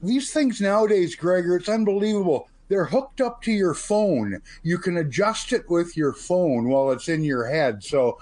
[0.02, 1.56] these things nowadays, Gregor.
[1.56, 2.48] It's unbelievable.
[2.68, 4.40] They're hooked up to your phone.
[4.62, 7.84] You can adjust it with your phone while it's in your head.
[7.84, 8.18] So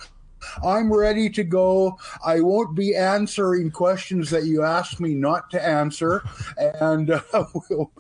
[0.65, 1.99] I'm ready to go.
[2.25, 6.23] I won't be answering questions that you ask me not to answer,
[6.57, 7.21] and uh,
[7.71, 7.91] we'll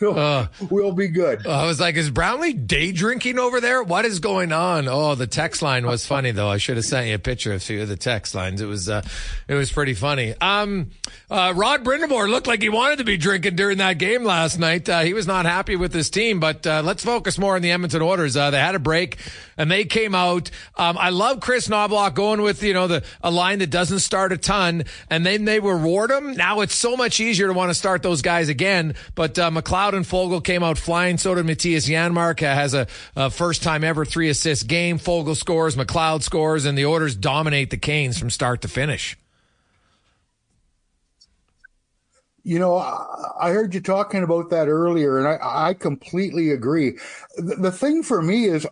[0.00, 1.46] we'll, uh, we'll be good.
[1.46, 3.82] I was like, is Brownlee day drinking over there?
[3.82, 4.88] What is going on?
[4.88, 6.48] Oh, the text line was funny though.
[6.48, 8.60] I should have sent you a picture of a few of the text lines.
[8.60, 9.02] It was uh,
[9.48, 10.34] it was pretty funny.
[10.40, 10.90] Um,
[11.30, 14.88] uh, Rod Brind'Amour looked like he wanted to be drinking during that game last night.
[14.88, 17.70] Uh, he was not happy with his team, but uh, let's focus more on the
[17.70, 18.34] Edmonton Oilers.
[18.34, 19.18] they had a break
[19.56, 20.50] and they came out.
[20.76, 24.32] Um, I love Kris Knoblauch going with, you know, the, a line that doesn't start
[24.32, 26.32] a ton and then they reward them.
[26.32, 28.94] Now it's so much easier to want to start those guys again.
[29.14, 31.18] But, uh, McLeod and Foegele came out flying.
[31.18, 34.98] So did Mattias Janmark uh, has a, a first time ever three assist game.
[34.98, 39.16] Foegele scores, McLeod scores, and the Oilers dominate the Canes from start to finish.
[42.42, 46.98] You know, I heard you talking about that earlier, and I, I completely agree.
[47.36, 48.66] The, the thing for me is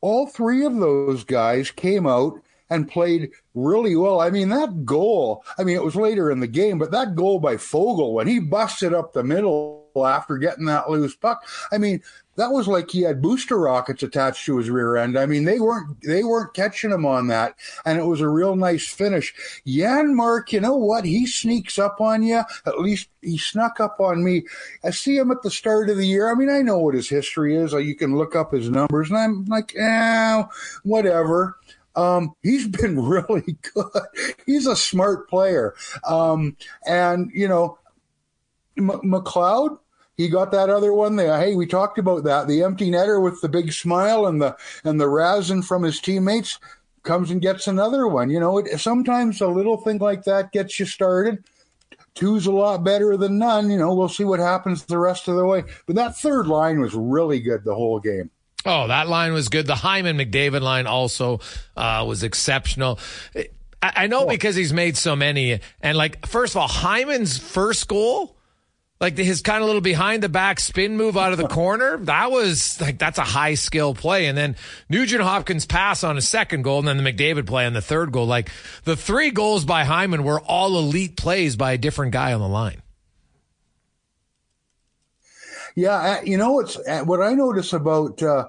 [0.00, 2.40] all three of those guys came out
[2.70, 4.20] and played really well.
[4.20, 7.40] I mean, that goal, I mean, it was later in the game, but that goal
[7.40, 11.42] by Foegele when he busted up the middle after getting that loose puck,
[11.72, 12.02] I mean,
[12.38, 15.18] that was like he had booster rockets attached to his rear end.
[15.18, 18.54] I mean, they weren't they weren't catching him on that, and it was a real
[18.54, 19.34] nice finish.
[19.66, 21.04] Janmark, you know what?
[21.04, 22.42] He sneaks up on you.
[22.64, 24.44] At least he snuck up on me.
[24.84, 26.30] I see him at the start of the year.
[26.30, 27.72] I mean, I know what his history is.
[27.72, 30.44] You can look up his numbers, and I'm like, eh,
[30.84, 31.56] whatever.
[31.96, 34.02] Um, he's been really good.
[34.46, 35.74] He's a smart player.
[36.06, 37.78] Um, and, you know,
[38.78, 39.78] M- McLeod,
[40.18, 41.38] he got that other one there.
[41.38, 42.48] Hey, we talked about that.
[42.48, 46.58] The empty netter with the big smile and the and the razzing from his teammates
[47.04, 48.28] comes and gets another one.
[48.28, 51.44] You know, it, sometimes a little thing like that gets you started.
[52.14, 53.70] Two's a lot better than none.
[53.70, 55.62] You know, we'll see what happens the rest of the way.
[55.86, 58.30] But that third line was really good the whole game.
[58.66, 59.68] Oh, that line was good.
[59.68, 61.38] The Hyman McDavid line also
[61.76, 62.98] uh, was exceptional.
[63.36, 63.48] I,
[63.80, 65.60] I know because he's made so many.
[65.80, 68.34] And like, first of all, Hyman's first goal
[69.00, 72.30] like his kind of little behind the back spin move out of the corner, that
[72.30, 74.26] was like that's a high skill play.
[74.26, 74.56] And then
[74.88, 78.10] Nugent Hopkins pass on a second goal, and then the McDavid play on the third
[78.10, 78.26] goal.
[78.26, 78.50] Like
[78.84, 82.48] the three goals by Hyman were all elite plays by a different guy on the
[82.48, 82.82] line.
[85.76, 88.48] Yeah, uh, you know what's uh, what I notice about uh,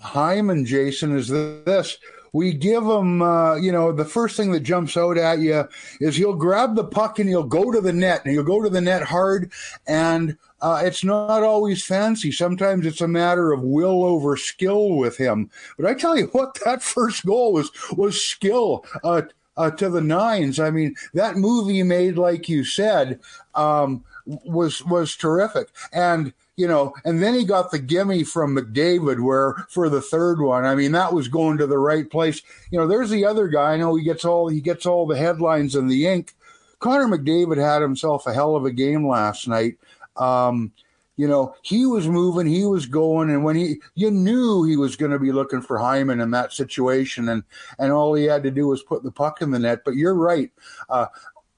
[0.00, 1.98] Hyman, Jason, is this
[2.32, 5.68] we give him, uh, you know, the first thing that jumps out at you
[6.00, 8.68] is he'll grab the puck and he'll go to the net and he'll go to
[8.68, 9.52] the net hard.
[9.86, 12.32] And uh, it's not always fancy.
[12.32, 15.50] Sometimes it's a matter of will over skill with him.
[15.76, 18.84] But I tell you what, that first goal was was skill.
[19.02, 19.22] Uh,
[19.56, 20.60] uh, to the nines.
[20.60, 23.18] I mean, that movie made, like you said,
[23.56, 25.68] um, was was terrific.
[25.92, 30.40] And you know, and then he got the gimme from McDavid where for the third
[30.40, 30.64] one.
[30.64, 32.42] I mean, that was going to the right place.
[32.72, 33.74] You know, there's the other guy.
[33.74, 36.34] I know he gets all he gets all the headlines and the ink.
[36.80, 39.78] Connor McDavid had himself a hell of a game last night.
[40.16, 40.72] Um,
[41.16, 44.96] you know, he was moving, he was going, and when he, you knew he was
[44.96, 47.44] going to be looking for Hyman in that situation, and
[47.78, 49.82] and all he had to do was put the puck in the net.
[49.84, 50.50] But you're right,
[50.88, 51.06] uh,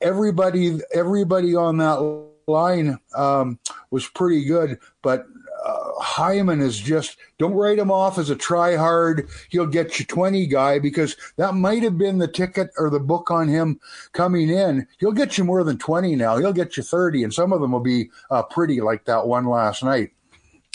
[0.02, 3.58] everybody, everybody on that line um,
[3.90, 5.26] was pretty good, but
[5.64, 9.28] uh, Hyman is just don't write him off as a try hard.
[9.50, 13.30] He'll get you 20 guy because that might have been the ticket or the book
[13.30, 13.80] on him
[14.12, 14.86] coming in.
[14.98, 16.38] He'll get you more than 20 now.
[16.38, 19.46] He'll get you 30, and some of them will be uh, pretty like that one
[19.46, 20.12] last night.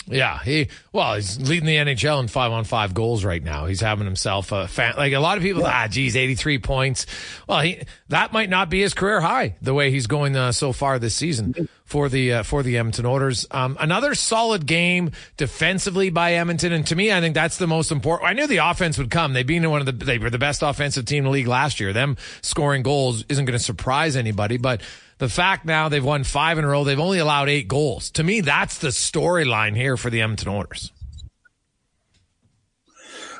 [0.08, 3.66] Yeah, he well, he's leading the NHL in five on five goals right now.
[3.66, 4.94] He's having himself a fan.
[4.96, 5.82] Like a lot of people, yeah.
[5.84, 7.06] ah, geez, eighty three points.
[7.48, 10.72] Well, he that might not be his career high the way he's going uh, so
[10.72, 13.46] far this season for the uh, for the Edmonton Oilers.
[13.50, 17.90] Um, another solid game defensively by Edmonton, and to me, I think that's the most
[17.90, 18.28] important.
[18.28, 19.32] I knew the offense would come.
[19.32, 21.80] They've been one of the they were the best offensive team in the league last
[21.80, 21.94] year.
[21.94, 24.82] Them scoring goals isn't going to surprise anybody, but
[25.18, 28.10] the fact now they've won five in a row, they've only allowed eight goals.
[28.10, 30.92] To me, that's the storyline here for the Edmonton Oilers.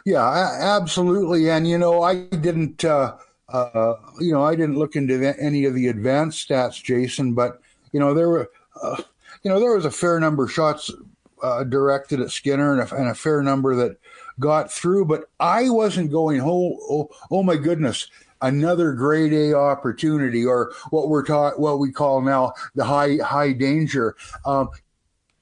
[0.07, 0.25] Yeah,
[0.61, 1.51] absolutely.
[1.51, 3.17] And, you know, I didn't, uh,
[3.49, 7.61] uh, you know, I didn't look into any of the advanced stats, Jason, but,
[7.97, 8.51] you know, there were,
[8.83, 9.03] uh,
[9.43, 10.91] you know, there was a fair number of shots
[11.43, 13.97] uh, directed at Skinner and a, and a, fair number that
[14.39, 18.09] got through, but I wasn't going, oh, oh, oh my goodness,
[18.43, 23.55] another grade A opportunity, or what we're taught, what we call now the high high
[23.55, 24.15] danger.
[24.45, 24.69] Um,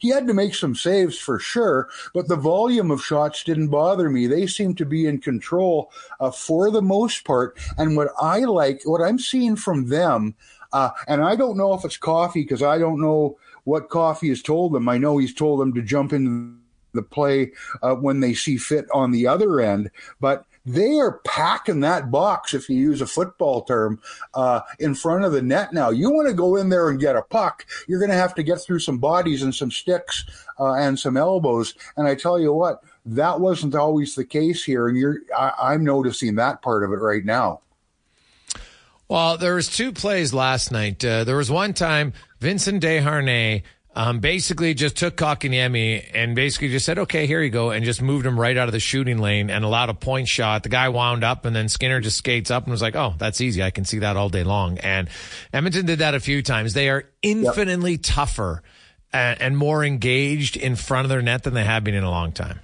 [0.04, 4.10] he had to make some saves for sure, but the volume of shots didn't bother
[4.10, 4.26] me.
[4.26, 5.90] They seemed to be in control
[6.20, 7.58] uh, for the most part.
[7.78, 10.34] And what I like, what I'm seeing from them,
[10.74, 14.42] uh, and I don't know if it's Coffey because I don't know what Coffey has
[14.42, 14.88] told them.
[14.88, 16.56] I know he's told them to jump into
[16.92, 17.52] the play
[17.82, 22.54] uh, when they see fit on the other end, but they are packing that box,
[22.54, 24.00] if you use a football term,
[24.32, 25.90] uh, in front of the net now.
[25.90, 28.42] You want to go in there and get a puck, you're going to have to
[28.42, 30.24] get through some bodies and some sticks
[30.58, 31.74] uh, and some elbows.
[31.96, 35.84] And I tell you what, that wasn't always the case here, and you're I, am
[35.84, 37.60] noticing that part of it right now.
[39.08, 41.04] Well, there was two plays last night.
[41.04, 43.62] Uh, there was one time Vincent Desharnais
[43.96, 48.02] um, basically just took Kotkaniemi and basically just said, okay, here you go, and just
[48.02, 50.62] moved him right out of the shooting lane and allowed a point shot.
[50.62, 53.40] The guy wound up, and then Skinner just skates up and was like, oh, that's
[53.40, 53.62] easy.
[53.62, 54.78] I can see that all day long.
[54.78, 55.08] And
[55.52, 56.72] Edmonton did that a few times.
[56.72, 58.00] They are infinitely yep.
[58.02, 58.62] tougher
[59.12, 62.10] and, and more engaged in front of their net than they have been in a
[62.10, 62.60] long time.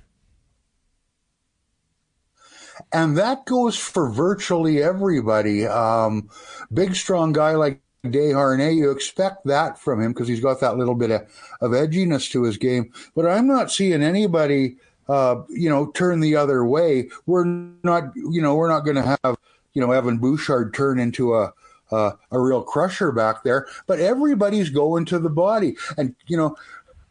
[2.92, 5.66] And that goes for virtually everybody.
[5.66, 6.28] Um,
[6.72, 10.94] big, strong guy like Desharnais, you expect that from him because he's got that little
[10.94, 11.22] bit of,
[11.60, 12.92] of edginess to his game.
[13.14, 14.76] But I'm not seeing anybody,
[15.08, 17.10] uh, you know, turn the other way.
[17.26, 19.36] We're not, you know, we're not going to have,
[19.74, 21.52] you know, Evan Bouchard turn into a,
[21.92, 23.66] uh, a real crusher back there.
[23.86, 26.56] But everybody's going to the body, and you know.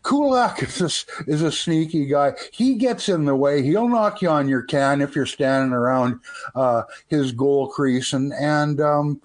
[0.03, 2.33] Kulak is a, is a sneaky guy.
[2.51, 3.61] He gets in the way.
[3.61, 6.19] He'll knock you on your can if you're standing around
[6.55, 9.21] uh, his goal crease, and and um,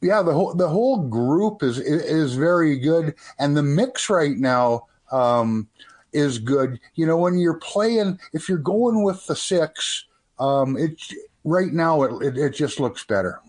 [0.00, 4.86] yeah, the whole the whole group is is very good, and the mix right now
[5.10, 5.68] um,
[6.12, 6.78] is good.
[6.94, 10.04] You know, when you're playing, if you're going with the six,
[10.38, 11.00] um, it
[11.44, 13.40] right now it, it, it just looks better.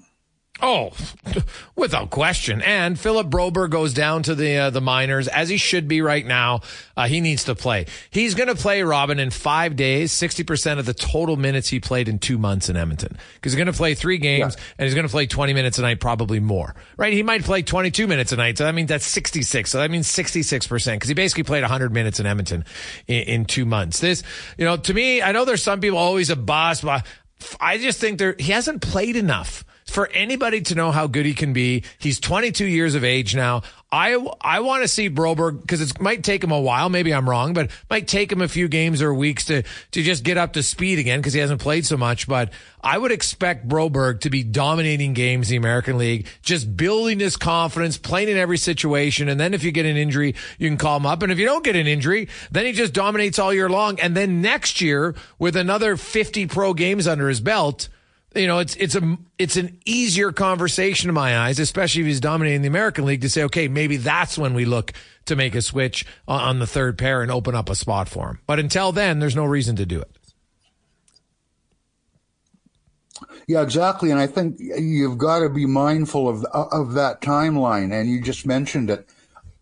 [0.61, 0.91] Oh,
[1.75, 2.61] without question.
[2.61, 6.25] And Philip Broberg goes down to the uh, the minors as he should be right
[6.25, 6.61] now.
[6.95, 7.87] Uh, he needs to play.
[8.11, 11.79] He's going to play Robin in five days, sixty percent of the total minutes he
[11.79, 13.17] played in two months in Edmonton.
[13.33, 14.63] Because he's going to play three games yeah.
[14.77, 16.75] and he's going to play twenty minutes a night, probably more.
[16.97, 17.13] Right?
[17.13, 18.59] He might play twenty two minutes a night.
[18.59, 19.71] So that means that's sixty six.
[19.71, 22.63] So that means sixty six percent because he basically played hundred minutes in Edmonton
[23.07, 23.99] in, in two months.
[23.99, 24.21] This,
[24.57, 27.05] you know, to me, I know there's some people always a boss, but
[27.59, 31.33] I just think there he hasn't played enough for anybody to know how good he
[31.33, 31.83] can be.
[31.99, 33.61] He's 22 years of age now.
[33.93, 36.89] I, I want to see Broberg because it might take him a while.
[36.89, 39.61] Maybe I'm wrong, but might take him a few games or weeks to,
[39.91, 42.27] to just get up to speed again because he hasn't played so much.
[42.27, 47.19] But I would expect Broberg to be dominating games in the American League, just building
[47.19, 49.29] his confidence, playing in every situation.
[49.29, 51.21] And then if you get an injury, you can call him up.
[51.21, 53.99] And if you don't get an injury, then he just dominates all year long.
[53.99, 57.89] And then next year with another 50 pro games under his belt,
[58.35, 62.19] you know, it's it's a it's an easier conversation in my eyes, especially if he's
[62.19, 64.93] dominating the American League, to say, okay, maybe that's when we look
[65.25, 68.39] to make a switch on the third pair and open up a spot for him.
[68.45, 70.11] But until then, there's no reason to do it.
[73.47, 74.11] Yeah, exactly.
[74.11, 77.93] And I think you've got to be mindful of of that timeline.
[77.93, 79.07] And you just mentioned it.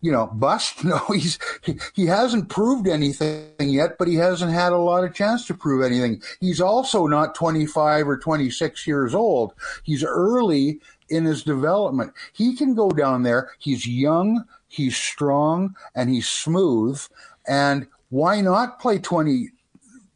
[0.02, 0.84] You know, bust?
[0.92, 5.14] No, he's he, he hasn't proved anything yet, but he hasn't had a lot of
[5.14, 6.20] chance to prove anything.
[6.40, 9.54] He's also not 25 or 26 years old.
[9.84, 12.12] He's early in his development.
[12.32, 13.52] He can go down there.
[13.58, 17.00] He's young, he's strong, and he's smooth.
[17.46, 19.50] And why not play 20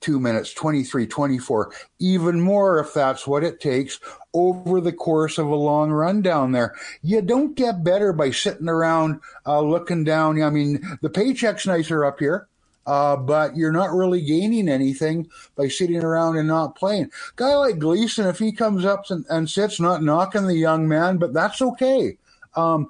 [0.01, 3.99] two minutes, 23, 24, even more if that's what it takes
[4.37, 6.75] over the course of a long run down there.
[7.03, 10.43] You don't get better by sitting around uh, looking down.
[10.43, 12.47] I mean, the paycheck's nicer up here.
[12.87, 17.11] Uh, but you're not really gaining anything by sitting around and not playing.
[17.35, 21.17] Guy like Gleason, if he comes up and, and sits, not knocking the young man,
[21.17, 22.17] but that's okay.
[22.55, 22.89] Um,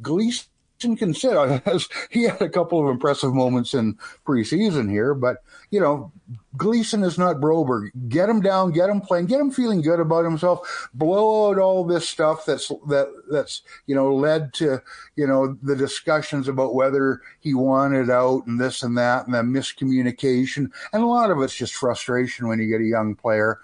[0.00, 0.46] Gleason
[0.78, 1.62] can sit.
[2.10, 5.38] he had a couple of impressive moments in preseason here, but
[5.70, 6.12] you know,
[6.56, 7.90] Gleason is not Broberg.
[8.08, 10.88] Get him down, get him playing, get him feeling good about himself.
[10.94, 14.82] Blow out all this stuff that's that that's you know led to
[15.16, 19.42] you know the discussions about whether he wanted out and this and that and the
[19.42, 23.60] miscommunication and a lot of it's just frustration when you get a young player.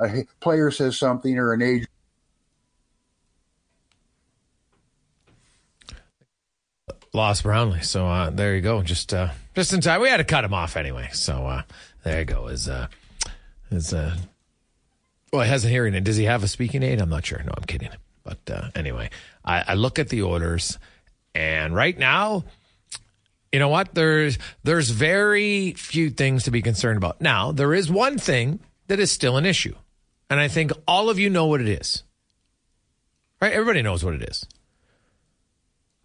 [0.00, 1.86] A player says something or an age
[7.18, 7.82] lost Brownlee.
[7.82, 8.82] So uh, there you go.
[8.82, 10.00] Just uh, just in time.
[10.00, 11.10] We had to cut him off anyway.
[11.12, 11.62] So uh,
[12.04, 12.46] there you go.
[12.46, 12.86] Is uh,
[13.70, 14.16] is uh,
[15.32, 16.04] well, he has a hearing aid.
[16.04, 17.00] Does he have a speaking aid?
[17.00, 17.42] I'm not sure.
[17.44, 17.90] No, I'm kidding.
[18.24, 19.10] But uh, anyway,
[19.44, 20.78] I, I look at the Oilers,
[21.34, 22.44] and right now,
[23.52, 23.94] you know what?
[23.94, 27.20] There's there's very few things to be concerned about.
[27.20, 29.74] Now there is one thing that is still an issue,
[30.30, 32.04] and I think all of you know what it is.
[33.40, 33.52] Right?
[33.52, 34.46] Everybody knows what it is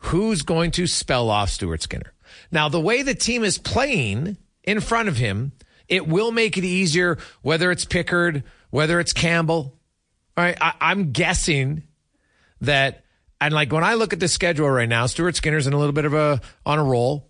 [0.05, 2.13] who's going to spell off Stuart Skinner.
[2.51, 5.53] Now, the way the team is playing in front of him,
[5.87, 9.77] it will make it easier, whether it's Pickard, whether it's Campbell.
[10.35, 10.57] All right.
[10.59, 11.83] I, I'm guessing
[12.61, 13.05] that,
[13.39, 15.93] and like when I look at the schedule right now, Stuart Skinner's in a little
[15.93, 17.29] bit of a, on a roll.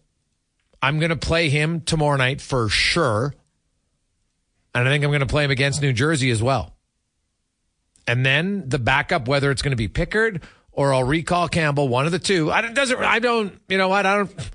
[0.81, 3.33] I'm going to play him tomorrow night for sure.
[4.75, 6.75] And I think I'm going to play him against New Jersey as well.
[8.07, 10.41] And then the backup, whether it's going to be Pickard
[10.73, 12.51] or I'll recall Campbell, one of the two.
[12.51, 14.51] I don't, doesn't I don't you know what I don't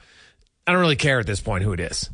[0.66, 2.10] I don't really care at this point who it is,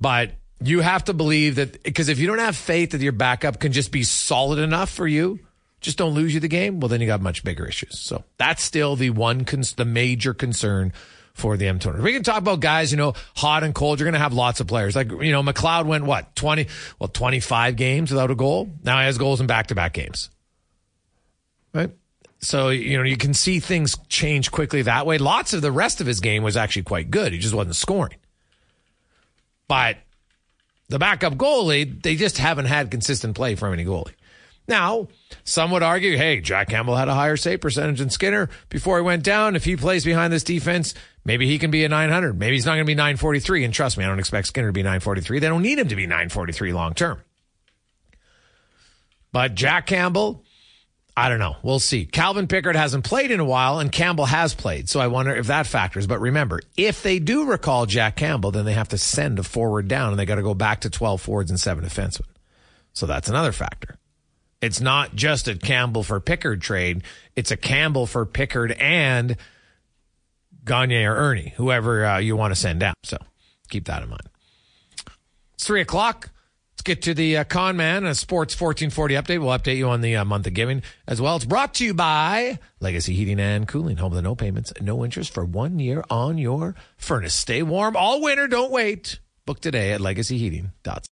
[0.00, 3.60] but you have to believe that because if you don't have faith that your backup
[3.60, 5.40] can just be solid enough for you,
[5.80, 6.80] just don't lose you the game.
[6.80, 7.98] Well, then you got much bigger issues.
[7.98, 10.92] So that's still the one cons- the major concern
[11.34, 12.02] for the Edmonton.
[12.02, 13.98] We can talk about guys, you know, hot and cold.
[13.98, 14.96] You're going to have lots of players.
[14.96, 18.70] Like, you know, McLeod went what, 20, well, 25 games without a goal.
[18.82, 20.30] Now he has goals in back to back games.
[21.74, 21.90] Right?
[22.44, 25.16] So, you know, you can see things change quickly that way.
[25.16, 27.32] Lots of the rest of his game was actually quite good.
[27.32, 28.18] He just wasn't scoring.
[29.66, 29.96] But
[30.88, 34.12] the backup goalie, they just haven't had consistent play from any goalie.
[34.68, 35.08] Now,
[35.44, 39.02] some would argue, hey, Jack Campbell had a higher save percentage than Skinner before he
[39.02, 39.56] went down.
[39.56, 42.38] If he plays behind this defense, maybe he can be a 900.
[42.38, 43.64] Maybe he's not going to be 943.
[43.64, 45.38] And trust me, I don't expect Skinner to be 943.
[45.38, 47.20] They don't need him to be 943 long term.
[49.32, 50.43] But Jack Campbell,
[51.16, 51.56] I don't know.
[51.62, 52.06] We'll see.
[52.06, 54.88] Calvin Pickard hasn't played in a while, and Campbell has played.
[54.88, 56.08] So I wonder if that factors.
[56.08, 59.86] But remember, if they do recall Jack Campbell, then they have to send a forward
[59.86, 62.26] down, and they got to go back to 12 forwards and seven defensemen.
[62.94, 63.96] So that's another factor.
[64.60, 67.02] It's not just a Campbell for Pickard trade,
[67.36, 69.36] it's a Campbell for Pickard and
[70.64, 72.94] Gagner or Erne, whoever uh, you want to send down.
[73.04, 73.18] So
[73.68, 74.22] keep that in mind.
[75.54, 76.30] It's three o'clock
[76.84, 79.40] get to the uh, Con Man, a Sports 1440 update.
[79.40, 81.36] We'll update you on the uh, month of giving as well.
[81.36, 85.32] It's brought to you by Legacy Heating and Cooling, home with no payments, no interest
[85.32, 87.34] for one year on your furnace.
[87.34, 88.46] Stay warm all winter.
[88.46, 89.18] Don't wait.
[89.46, 91.13] Book today at legacyheating.com.